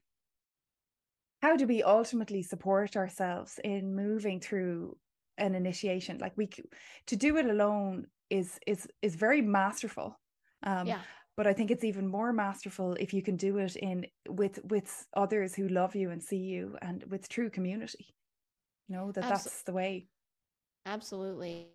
[1.41, 4.97] how do we ultimately support ourselves in moving through
[5.39, 6.19] an initiation?
[6.19, 6.49] Like we
[7.07, 10.19] to do it alone is is is very masterful.
[10.63, 11.01] Um yeah.
[11.37, 15.07] but i think it's even more masterful if you can do it in with with
[15.15, 18.15] others who love you and see you and with true community.
[18.89, 20.07] You know that Absol- that's the way.
[20.85, 21.69] Absolutely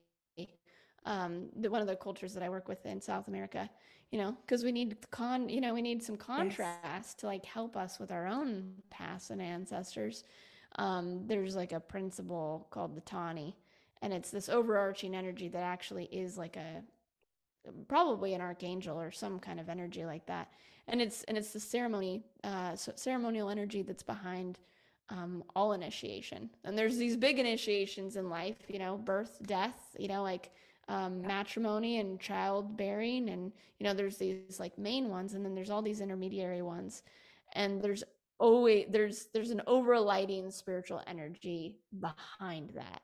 [1.07, 3.69] um the, one of the cultures that i work with in south america
[4.11, 7.13] you know because we need con you know we need some contrast yes.
[7.15, 10.23] to like help us with our own past and ancestors.
[10.77, 13.55] Um there's like a principle called the tani
[14.01, 16.83] and it's this overarching energy that actually is like a
[17.87, 20.51] probably an archangel or some kind of energy like that.
[20.87, 24.59] And it's and it's the ceremony uh so ceremonial energy that's behind
[25.09, 26.49] um, all initiation.
[26.65, 30.51] And there's these big initiations in life you know birth death you know like
[30.89, 35.69] um, matrimony and childbearing and you know there's these like main ones and then there's
[35.69, 37.03] all these intermediary ones
[37.53, 38.03] and there's
[38.39, 43.01] always there's there's an overlighting spiritual energy behind that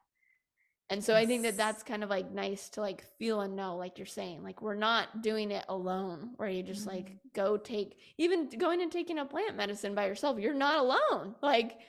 [0.90, 1.24] and so yes.
[1.24, 4.06] i think that that's kind of like nice to like feel and know like you're
[4.06, 6.98] saying like we're not doing it alone where you just mm-hmm.
[6.98, 11.36] like go take even going and taking a plant medicine by yourself you're not alone
[11.42, 11.80] like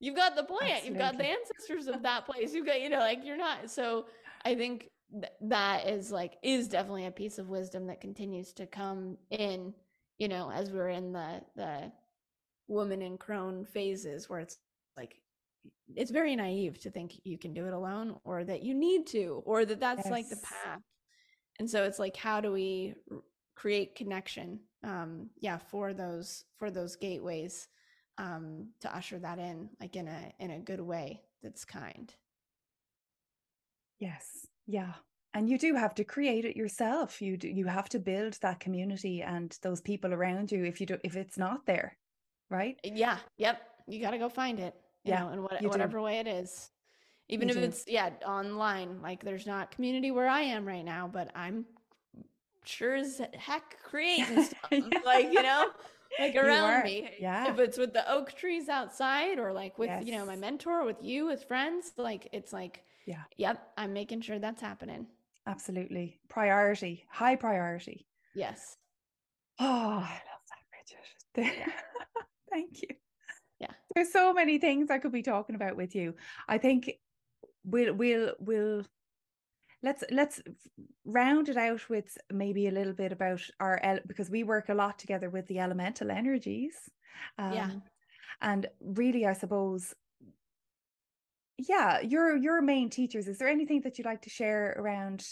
[0.00, 0.88] you've got the plant Absolutely.
[0.88, 4.06] you've got the ancestors of that place you've got you know like you're not so
[4.44, 8.66] i think th- that is like is definitely a piece of wisdom that continues to
[8.66, 9.72] come in
[10.18, 11.92] you know as we're in the the
[12.68, 14.58] woman in crone phases where it's
[14.96, 15.20] like
[15.94, 19.42] it's very naive to think you can do it alone or that you need to
[19.44, 20.10] or that that's yes.
[20.10, 20.80] like the path.
[21.58, 23.18] And so it's like how do we r-
[23.54, 27.68] create connection um yeah for those for those gateways
[28.18, 32.12] um to usher that in like in a in a good way that's kind.
[33.98, 34.94] Yes yeah.
[35.34, 37.20] And you do have to create it yourself.
[37.20, 40.86] You do, you have to build that community and those people around you if you
[40.86, 41.96] do if it's not there.
[42.48, 42.78] Right?
[42.82, 43.18] Yeah.
[43.36, 43.60] Yep.
[43.86, 44.74] You got to go find it.
[45.04, 45.20] yeah.
[45.20, 46.04] Know, in what, whatever do.
[46.04, 46.70] way it is.
[47.28, 47.66] Even you if do.
[47.66, 49.02] it's yeah, online.
[49.02, 51.66] Like there's not community where I am right now, but I'm
[52.64, 54.70] sure as heck creating stuff.
[54.70, 54.80] yeah.
[55.04, 55.68] Like, you know,
[56.18, 57.10] like around me.
[57.20, 57.50] Yeah.
[57.50, 60.06] If it's with the oak trees outside or like with, yes.
[60.06, 63.22] you know, my mentor, with you, with friends, like it's like yeah.
[63.38, 63.72] Yep.
[63.78, 65.06] I'm making sure that's happening.
[65.46, 66.18] Absolutely.
[66.28, 68.06] Priority, high priority.
[68.34, 68.76] Yes.
[69.58, 71.56] Oh, I love that, Bridget.
[71.58, 71.72] Yeah.
[72.50, 72.88] Thank you.
[73.60, 73.70] Yeah.
[73.94, 76.14] There's so many things I could be talking about with you.
[76.48, 76.90] I think
[77.64, 78.82] we'll we'll we'll
[79.82, 80.40] let's let's
[81.04, 84.98] round it out with maybe a little bit about our because we work a lot
[84.98, 86.74] together with the elemental energies.
[87.38, 87.70] Um, yeah.
[88.40, 89.94] And really, I suppose
[91.58, 93.28] yeah, your your main teachers.
[93.28, 95.26] Is there anything that you'd like to share around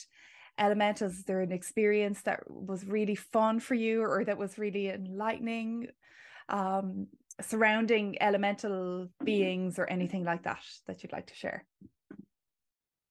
[0.58, 1.14] elementals?
[1.14, 5.88] Is there an experience that was really fun for you, or that was really enlightening?
[6.48, 7.08] Um,
[7.40, 11.64] surrounding elemental beings or anything like that that you'd like to share?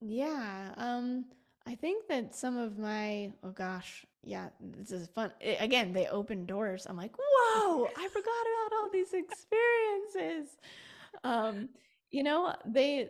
[0.02, 1.26] Yeah, um,
[1.66, 5.32] I think that some of my, oh gosh, yeah, this is fun.
[5.42, 6.86] I- again, they open doors.
[6.88, 10.58] I'm like, whoa, I forgot about all these experiences.
[11.24, 11.70] Um,
[12.14, 13.10] you know, they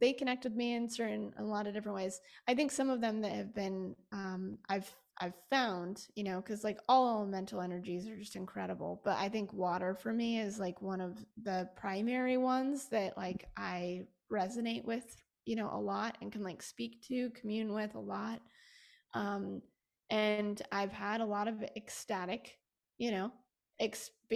[0.00, 2.20] they connect with me in certain a lot of different ways.
[2.48, 6.62] I think some of them that have been um I've I've found, you know, because
[6.62, 9.00] like all elemental energies are just incredible.
[9.04, 13.48] But I think water for me is like one of the primary ones that like
[13.56, 15.04] I resonate with,
[15.46, 18.40] you know, a lot and can like speak to, commune with a lot.
[19.14, 19.62] Um,
[20.10, 22.58] and I've had a lot of ecstatic,
[22.98, 23.32] you know,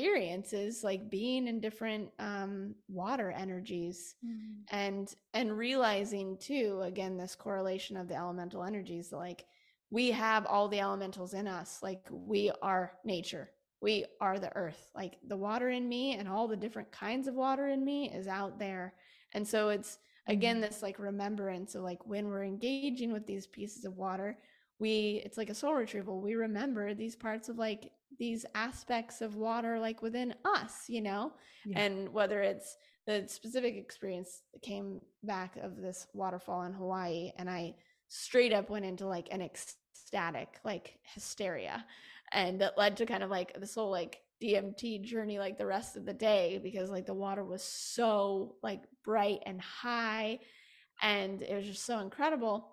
[0.01, 4.63] experiences like being in different um water energies Mm.
[4.71, 9.47] and and realizing too again this correlation of the elemental energies like
[9.91, 14.91] we have all the elementals in us like we are nature we are the earth
[14.95, 18.29] like the water in me and all the different kinds of water in me is
[18.29, 18.95] out there
[19.33, 20.61] and so it's again Mhm.
[20.69, 24.39] this like remembrance of like when we're engaging with these pieces of water
[24.81, 26.21] we it's like a soul retrieval.
[26.21, 31.33] We remember these parts of like these aspects of water like within us you know?
[31.65, 31.81] Yeah.
[31.81, 32.77] and whether it's
[33.07, 37.75] the specific experience that came back of this waterfall in Hawaii and I
[38.09, 41.85] straight up went into like an ecstatic like hysteria
[42.33, 45.97] and that led to kind of like this whole like DMT journey like the rest
[45.97, 50.39] of the day because like the water was so like bright and high
[51.03, 52.69] and it was just so incredible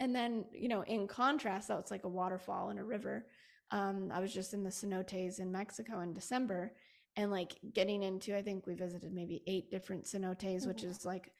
[0.00, 3.26] and then you know in contrast that was like a waterfall and a river.
[3.70, 6.72] Um i was just in the cenotes in mexico in december
[7.16, 10.88] and like getting into i think we visited maybe eight different cenotes which Oh.
[10.88, 11.32] is like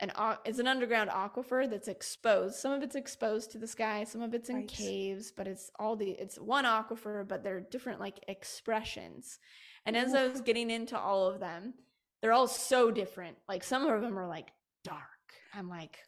[0.00, 0.10] an
[0.44, 2.56] it's an underground aquifer that's exposed.
[2.56, 4.68] Some of it's exposed to the sky some of it's in Right.
[4.68, 9.38] caves but it's all the it's one aquifer but they're different like expressions.
[9.86, 11.74] And as i was getting into all of them
[12.20, 13.36] they're all so different.
[13.48, 14.48] Like some of them are like
[14.82, 15.00] dark.
[15.54, 15.98] I'm like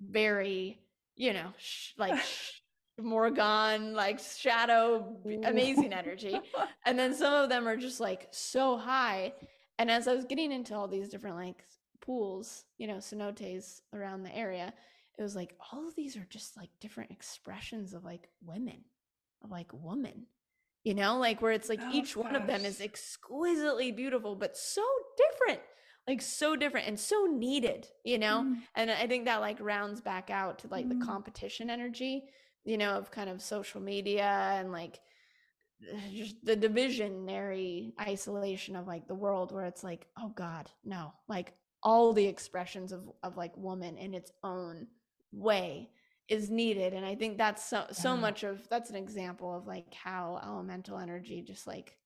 [0.00, 0.80] very
[1.20, 2.60] you know sh- like sh-
[2.98, 6.38] morgan like shadow amazing energy.
[6.86, 9.34] And then some of them are just like so high.
[9.78, 11.64] And as i was getting into all these different like
[12.00, 14.72] pools you know cenotes around the area
[15.18, 18.80] it was like all of these are just like different expressions of like women
[19.44, 20.26] of like woman
[20.82, 24.56] you know like where it's like Oh, each one of them is exquisitely beautiful but
[24.56, 24.82] so
[25.16, 25.60] different
[26.10, 28.62] like so different and so needed you know Mm.
[28.76, 30.90] and i think that like rounds back out to like Mm.
[30.90, 32.24] the competition energy
[32.64, 35.00] you know of kind of social media and like
[36.14, 41.54] just the divisionary isolation of like the world where it's like oh god no like
[41.82, 44.86] all the expressions of of like woman in its own
[45.32, 45.90] way
[46.28, 48.20] is needed and i think that's so so Yeah.
[48.20, 51.96] much of that's an example of like how elemental energy just like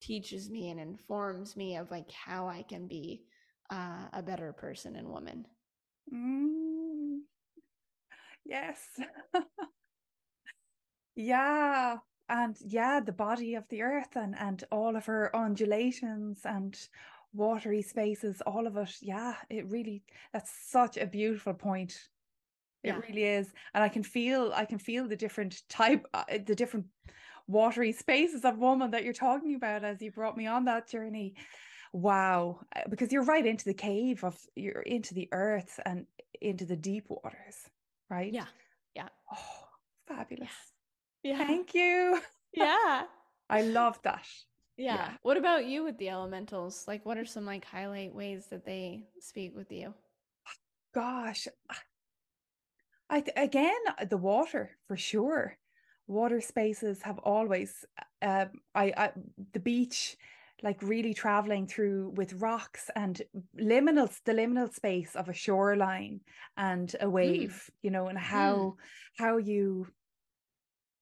[0.00, 3.24] teaches me and informs me of like how i can be
[3.72, 5.46] uh, a better person and woman
[6.12, 7.20] Mm.
[8.44, 8.78] Yes.
[11.14, 11.98] Yeah.
[12.28, 16.78] And yeah, the body of the earth and and all of her undulations and
[17.34, 18.96] watery spaces, all of it.
[19.02, 20.02] Yeah, it really
[20.32, 21.92] that's such a beautiful point.
[22.82, 22.98] It Yeah.
[23.06, 23.52] really is.
[23.74, 26.86] And I can feel I can feel the different type uh, the different
[27.48, 31.34] watery spaces of woman that you're talking about as you brought me on that journey.
[31.92, 32.60] Wow.
[32.74, 36.06] Uh, Because you're right into the cave of you're into the earth and
[36.40, 37.68] into the deep waters,
[38.10, 38.32] right?
[38.32, 38.46] yeah
[38.94, 39.68] yeah Oh,
[40.06, 40.72] fabulous.
[41.22, 42.20] yeah Thank you.
[42.54, 43.04] yeah
[43.48, 44.26] I love that.
[44.76, 45.10] yeah Yeah.
[45.22, 49.04] what about you with the elementals like what are some like highlight ways that they
[49.20, 49.94] speak with you
[50.94, 51.48] Gosh.
[53.08, 55.58] I th- again the water for sure.
[56.06, 57.84] Water spaces have always
[58.20, 59.12] um I, I
[59.52, 60.16] the beach
[60.62, 63.20] like really traveling through with rocks and
[63.60, 66.20] liminal the liminal space of a shoreline
[66.56, 68.76] and a wave, you know, and how
[69.18, 69.86] how you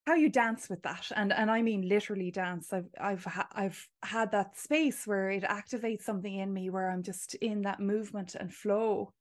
[0.07, 1.07] how you dance with that.
[1.15, 2.73] And and I mean literally dance.
[2.73, 7.03] I've I've ha- I've had that space where it activates something in me where I'm
[7.03, 9.13] just in that movement and flow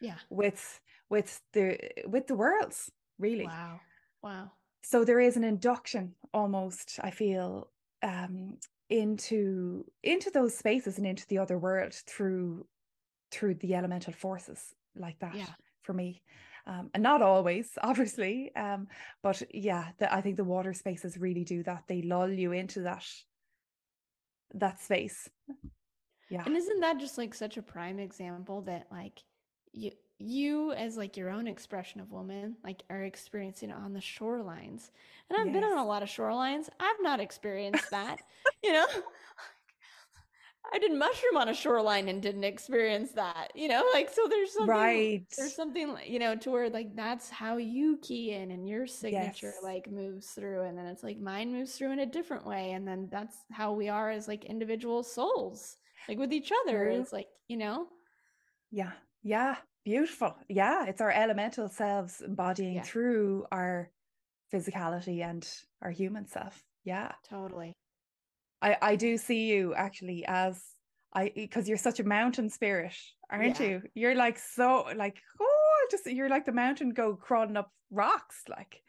[0.00, 0.16] yeah.
[0.30, 0.80] with
[1.10, 3.46] with the with the worlds really.
[3.46, 3.80] Wow.
[4.22, 4.52] Wow.
[4.82, 7.68] So there is an induction almost I feel
[8.02, 8.56] um
[8.92, 12.66] into into those spaces and into the other world through
[13.30, 15.46] through the elemental forces like that yeah.
[15.80, 16.22] for me.
[16.64, 18.86] Um, and not always obviously um,
[19.20, 21.84] but yeah the, i think the water spaces really do that.
[21.88, 23.04] They lull you into that
[24.54, 25.28] that space.
[26.30, 26.42] Yeah.
[26.46, 29.22] And isn't that just like such a prime example that like
[29.72, 34.00] you you as like your own expression of woman like are experiencing it on the
[34.00, 34.90] shorelines.
[35.28, 36.68] And I've been on a lot of shorelines.
[36.78, 38.18] I've not experienced that,
[38.62, 38.86] you know?
[40.72, 43.50] I did mushroom on a shoreline and didn't experience that.
[43.54, 45.24] You know, like so there's something right.
[45.36, 49.52] there's something you know to where like that's how you key in and your signature
[49.54, 49.62] Yes.
[49.62, 52.86] like moves through and then it's like mine moves through in a different way and
[52.86, 55.76] then that's how we are as like individual souls.
[56.08, 56.84] Like with each other.
[56.84, 57.86] It's like, you know?
[58.70, 58.92] Yeah.
[59.22, 59.56] Yeah.
[59.84, 60.36] Beautiful.
[60.48, 60.86] Yeah.
[60.86, 62.82] It's our elemental selves embodying Yeah.
[62.82, 63.90] through our
[64.52, 65.48] physicality and
[65.80, 66.62] our human self.
[66.84, 67.12] Yeah.
[67.28, 67.72] Totally.
[68.60, 70.62] I, I do see you actually as
[71.14, 72.94] I because you're such a mountain spirit,
[73.30, 73.66] aren't Yeah.
[73.66, 73.82] you?
[73.94, 78.42] You're like so like oh just you're like the mountain go crawling up rocks.
[78.48, 78.82] Like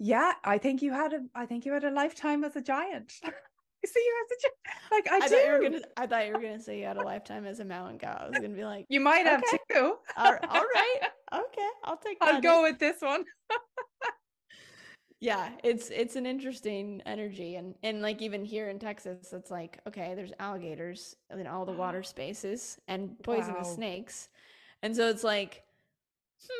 [0.00, 3.12] yeah, I think you had a I think you had a lifetime as a giant.
[3.86, 4.54] See you as a giant.
[4.90, 5.34] Like I, I, do.
[5.34, 7.60] thought you were gonna I thought you were gonna say you had a lifetime as
[7.60, 8.16] a mountain cow.
[8.20, 9.58] I was gonna be like, You might have Okay.
[9.72, 9.96] two.
[10.16, 11.00] all, all right,
[11.34, 12.18] okay, I'll take.
[12.20, 13.24] I'll in." go with this one.
[15.20, 19.78] yeah it's it's an interesting energy and and like even here in texas it's like
[19.86, 23.74] okay there's alligators in all the water spaces and poisonous Wow.
[23.76, 24.28] snakes
[24.82, 25.62] and so it's like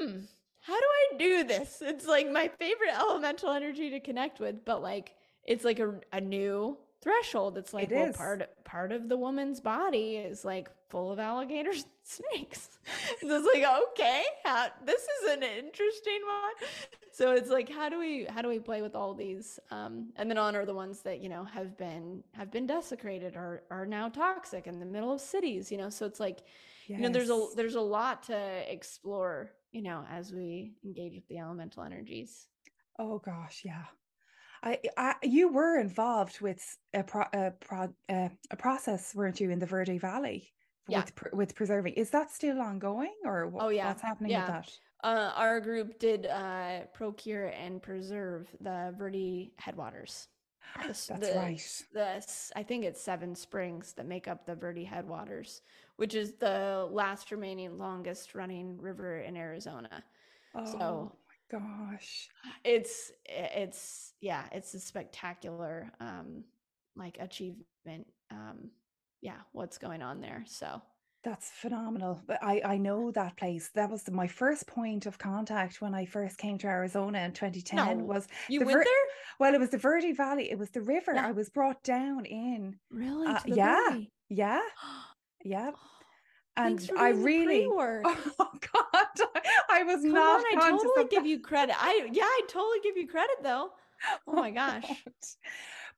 [0.01, 0.21] hmm
[0.61, 4.83] how do i do this it's like my favorite elemental energy to connect with but
[4.83, 5.15] like
[5.45, 7.57] it's like a, a new threshold.
[7.59, 8.17] It's like It well is.
[8.17, 12.71] part part of the woman's body is like full of alligators and snakes.
[13.21, 16.69] So it's like okay how, this is an interesting one.
[17.13, 20.29] So it's like how do we how do we play with all these um and
[20.29, 24.09] then honor the ones that you know have been have been desecrated or are now
[24.09, 25.91] toxic in the middle of cities you know?
[25.91, 26.41] So it's like
[26.89, 28.37] you know there's a there's a lot to
[28.73, 32.49] explore you know as we engage with the elemental energies.
[32.99, 33.85] Oh gosh, yeah.
[34.65, 39.51] I, I you were involved with a pro, a, pro, uh, a process, weren't you,
[39.51, 40.53] in the Verde Valley
[40.89, 41.05] Yeah.
[41.23, 41.93] with with preserving?
[41.95, 43.89] Is that still ongoing, or Oh, yeah.
[43.89, 44.41] what's happening Yeah.
[44.47, 44.79] with that?
[45.03, 50.29] uh our group did uh procure and preserve the verde headwaters
[50.81, 51.83] The That's the- right.
[51.93, 55.61] the s- I think it's seven springs that make up the Verde headwaters,
[55.97, 60.03] which is the last remaining longest running river in Arizona.
[60.55, 61.13] Oh So
[61.59, 62.29] gosh.
[62.65, 66.45] it's it's yeah, it's a spectacular um
[66.97, 68.07] like achievement.
[68.31, 68.71] Um
[69.21, 70.45] yeah, what's going on there.
[70.47, 70.83] So
[71.25, 72.21] That's phenomenal.
[72.27, 73.71] But I, I know that place.
[73.75, 77.33] That was the, my first point of contact when I first came to Arizona in
[77.33, 79.05] 2010 No, was you The went Ver- there?
[79.41, 80.51] well, it was the Verde Valley.
[80.51, 81.13] It was the river.
[81.15, 81.29] Yeah.
[81.29, 82.77] I was brought down in.
[82.91, 83.27] Really?
[83.29, 83.99] Uh, the yeah.
[84.29, 84.61] Yeah,
[85.45, 85.71] yeah.
[86.57, 87.67] And I really.
[88.39, 89.29] Oh God,
[89.71, 91.77] I was Come not on, I totally give you credit.
[91.79, 93.71] I yeah, I totally give you credit though.
[94.27, 94.87] Oh my gosh.
[94.87, 95.15] God.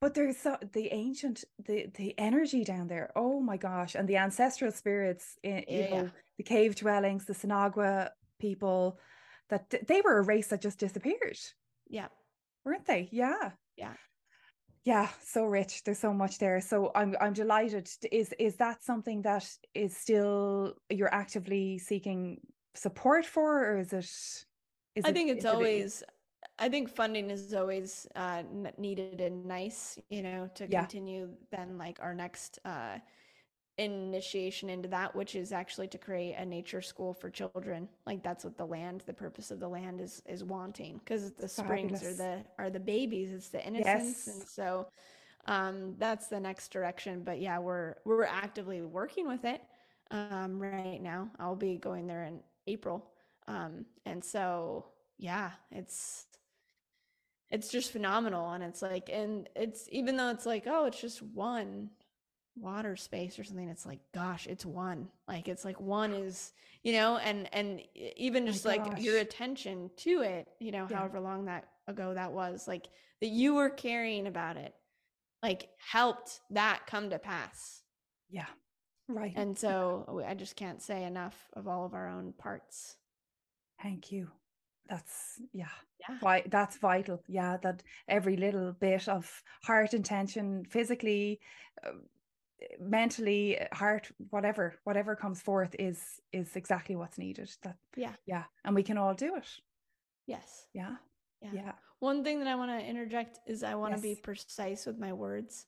[0.00, 3.10] But there's so the ancient the the energy down there.
[3.16, 6.02] Oh my gosh, and the ancestral spirits, in, yeah.
[6.02, 9.00] know, the cave dwellings, the Sinagua people,
[9.48, 11.38] that they were a race that just disappeared,
[11.88, 12.08] Yeah.
[12.64, 13.08] weren't they?
[13.10, 13.52] Yeah.
[13.76, 13.94] Yeah.
[14.86, 15.82] Yeah, so rich.
[15.82, 16.60] There's so much there.
[16.60, 17.90] So I'm I'm delighted.
[18.12, 22.40] Is is that something that is still you're actively seeking
[22.74, 24.04] support for, or is it?
[24.94, 26.02] Is I it- think it's is it- always
[26.58, 28.44] I think funding is always uh
[28.78, 30.82] needed and nice, you know, to Yeah.
[30.82, 32.98] continue then like our next uh
[33.78, 37.88] initiation into that which is actually to create a nature school for children.
[38.06, 41.48] Like that's what the land, the purpose of the land is is wanting because the
[41.48, 44.26] springs are the are the babies, it's the innocence.
[44.28, 44.88] And so
[45.46, 47.22] um that's the next direction.
[47.22, 49.62] But yeah we're we're actively working with it
[50.10, 51.30] um right now.
[51.38, 53.10] I'll be going there in april.
[53.46, 54.86] Um and so
[55.18, 56.26] yeah it's
[57.50, 58.52] it's just phenomenal.
[58.52, 61.90] And it's like and it's even though it's like oh it's just one
[62.58, 66.52] water space or something it's like gosh it's one like it's like one is
[66.82, 67.82] you know and and
[68.16, 70.96] even just like your attention to it you know Yeah.
[70.98, 72.86] however long that ago that was like
[73.20, 74.74] that you were caring about it
[75.42, 77.82] like helped that come to pass
[78.30, 78.46] Yeah,
[79.06, 79.34] right.
[79.36, 82.96] and so i just can't say enough of all of our own parts
[83.82, 84.28] Thank you.
[84.88, 85.68] That's yeah.
[86.00, 87.22] yeah Why that's vital.
[87.28, 91.40] Yeah, that every little bit of heart intention, physically,
[91.84, 91.90] uh,
[92.80, 97.50] mentally, heart, whatever, whatever comes forth is is exactly what's needed.
[97.62, 99.48] That yeah yeah, and we can all do it.
[100.26, 100.96] yes Yeah,
[101.42, 101.72] yeah yeah.
[102.00, 105.12] One thing that I want to interject is I want to be precise with my
[105.12, 105.66] words.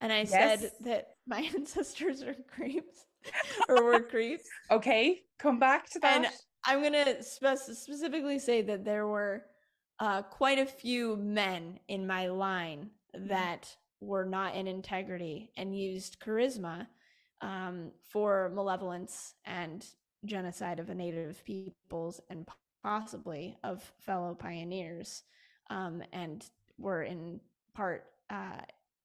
[0.00, 3.06] And I said that my ancestors are creeps
[3.68, 4.48] or were creeps.
[4.70, 6.16] Okay, come back to that.
[6.16, 6.26] And
[6.64, 9.42] I'm going to spec- specifically say that there were
[9.98, 16.20] uh, quite a few men in my line that were not in integrity and used
[16.20, 16.86] charisma
[17.40, 19.86] um, for malevolence and
[20.24, 22.46] genocide of the native peoples and
[22.82, 25.22] possibly of fellow pioneers
[25.70, 26.46] um, and
[26.78, 27.40] were in
[27.74, 28.60] part uh,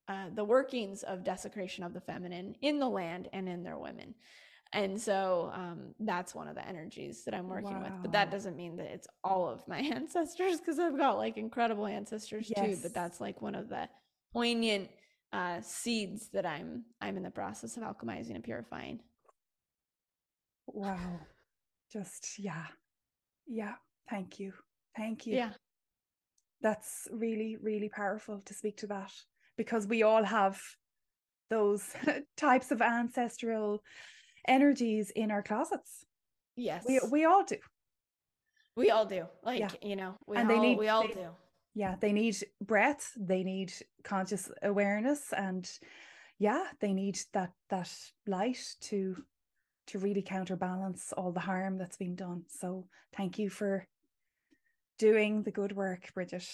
[0.07, 4.13] uh, the workings of desecration of the feminine in the land and in their women.
[4.73, 7.83] And so um, that's one of the energies that I'm working wow.
[7.83, 7.93] with.
[8.01, 11.85] But that doesn't mean that it's all of my ancestors because I've got like incredible
[11.85, 12.65] ancestors yes.
[12.65, 12.79] too.
[12.83, 13.87] But that's like one of the
[14.35, 14.89] poignant
[15.31, 18.99] uh, seeds that I'm I'm in the process of alchemizing and purifying.
[20.67, 21.19] Wow.
[21.91, 22.65] Just yeah.
[23.47, 23.75] Yeah.
[24.09, 24.53] Thank you.
[24.97, 25.35] Thank you.
[25.35, 25.53] Yeah.
[26.61, 29.11] That's really, really powerful to speak to that
[29.57, 30.59] because we all have
[31.49, 31.83] those
[32.37, 33.83] types of ancestral
[34.47, 36.05] energies in our closets.
[36.55, 36.83] Yes.
[36.87, 37.57] We we all do.
[38.75, 39.25] We all do.
[39.43, 39.69] Like, yeah.
[39.81, 41.29] you know, we and all, they need, we all they, do.
[41.75, 43.73] Yeah, they need breath, they need
[44.03, 45.69] conscious awareness and
[46.39, 47.91] yeah, they need that that
[48.25, 49.23] light to
[49.87, 52.43] to really counterbalance all the harm that's been done.
[52.47, 53.87] So, thank you for
[54.97, 56.47] doing the good work, Bridget.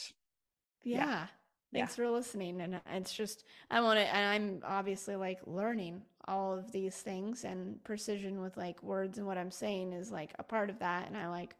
[0.84, 0.98] Yeah.
[0.98, 1.28] yeah.
[1.74, 2.06] Thanks yeah.
[2.06, 2.62] for listening.
[2.62, 6.96] And uh, it's just, I want to, and I'm obviously like learning all of these
[6.96, 10.80] things and precision with like words and what I'm saying is like a part of
[10.80, 11.08] that.
[11.08, 11.56] And I like,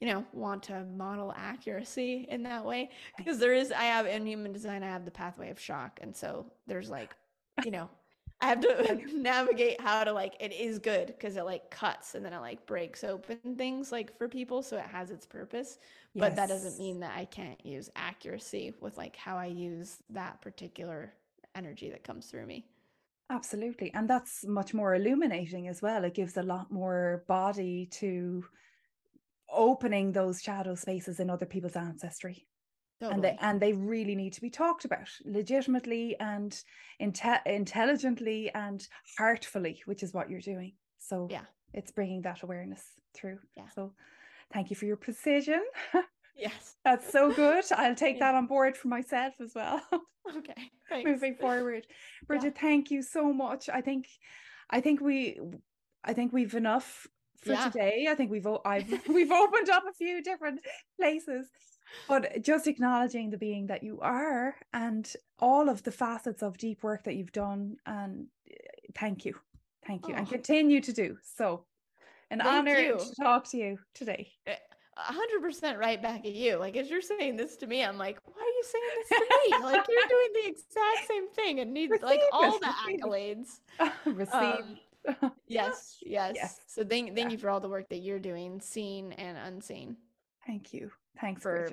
[0.00, 4.26] you know, want to model accuracy in that way because there is, I have in
[4.26, 5.98] human design, I have the pathway of shock.
[6.02, 7.14] And so there's like,
[7.64, 7.88] you know,
[8.40, 12.24] I have to navigate how to like it is good because it like cuts and
[12.24, 15.78] then it like breaks open things like for people so it has its purpose.
[16.12, 16.20] Yes.
[16.20, 20.40] But that doesn't mean that I can't use accuracy with like how I use that
[20.42, 21.14] particular
[21.54, 22.66] energy that comes through me.
[23.30, 23.92] Absolutely.
[23.94, 26.04] And that's much more illuminating as well.
[26.04, 28.44] It gives a lot more body to
[29.54, 32.46] opening those shadow spaces in other people's ancestry.
[33.00, 33.14] Totally.
[33.14, 36.56] And they and they really need to be talked about legitimately and
[37.02, 38.86] inte- intelligently and
[39.18, 40.74] heartfully, which is what you're doing.
[40.98, 42.82] So yeah, it's bringing that awareness
[43.14, 43.38] through.
[43.56, 43.68] Yeah.
[43.74, 43.92] So
[44.52, 45.62] thank you for your precision.
[46.36, 46.76] Yes.
[46.84, 47.64] That's so good.
[47.72, 48.32] I'll take yeah.
[48.32, 49.80] that on board for myself as well.
[50.36, 50.70] okay.
[50.88, 51.08] Thanks.
[51.08, 51.86] Moving forward.
[52.26, 52.60] Bridget, yeah.
[52.60, 53.68] thank you so much.
[53.68, 54.06] I think
[54.70, 55.38] I think we
[56.04, 57.06] I think we've enough
[57.44, 57.68] for yeah.
[57.68, 58.06] today.
[58.08, 60.60] I think we've I've we've opened up a few different
[60.98, 61.48] places
[62.08, 66.82] but just acknowledging the being that you are and all of the facets of deep
[66.82, 68.54] work that you've done and eh,
[68.94, 69.34] thank you
[69.86, 70.18] thank you oh.
[70.18, 71.64] and continue to do so
[72.30, 72.98] an thank honor you.
[72.98, 74.56] to talk to you today eh,
[74.96, 76.56] a hundred percent right back at you.
[76.56, 79.58] Like as you're saying this to me, I'm like, why are you saying this to
[79.58, 79.64] me?
[79.64, 83.58] like you're doing the exact same thing and need like all the accolades.
[84.04, 84.34] Receive.
[84.34, 84.76] Um,
[85.48, 86.60] yes, yes, yes.
[86.66, 87.28] So thank thank yeah.
[87.30, 89.96] you for all the work that you're doing, seen and unseen.
[90.46, 90.90] Thank you.
[91.20, 91.70] Thanks for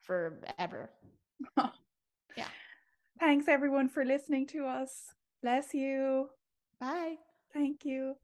[0.00, 0.90] forever.
[2.36, 2.48] yeah.
[3.20, 5.14] Thanks everyone for listening to us.
[5.42, 6.28] Bless you.
[6.80, 7.16] Bye.
[7.52, 8.16] Thank you.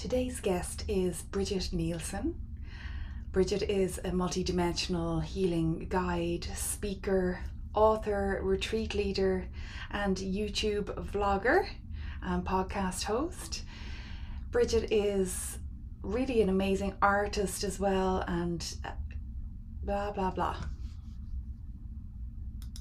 [0.00, 2.34] Today's guest is Bridget Nielsen.
[3.32, 7.40] Bridget is a multidimensional healing guide, speaker,
[7.74, 9.46] author, retreat leader,
[9.90, 11.68] and YouTube vlogger
[12.22, 13.64] and podcast host.
[14.50, 15.58] Bridget is
[16.02, 18.92] really an amazing artist as well, and uh,
[19.84, 20.56] blah blah blah.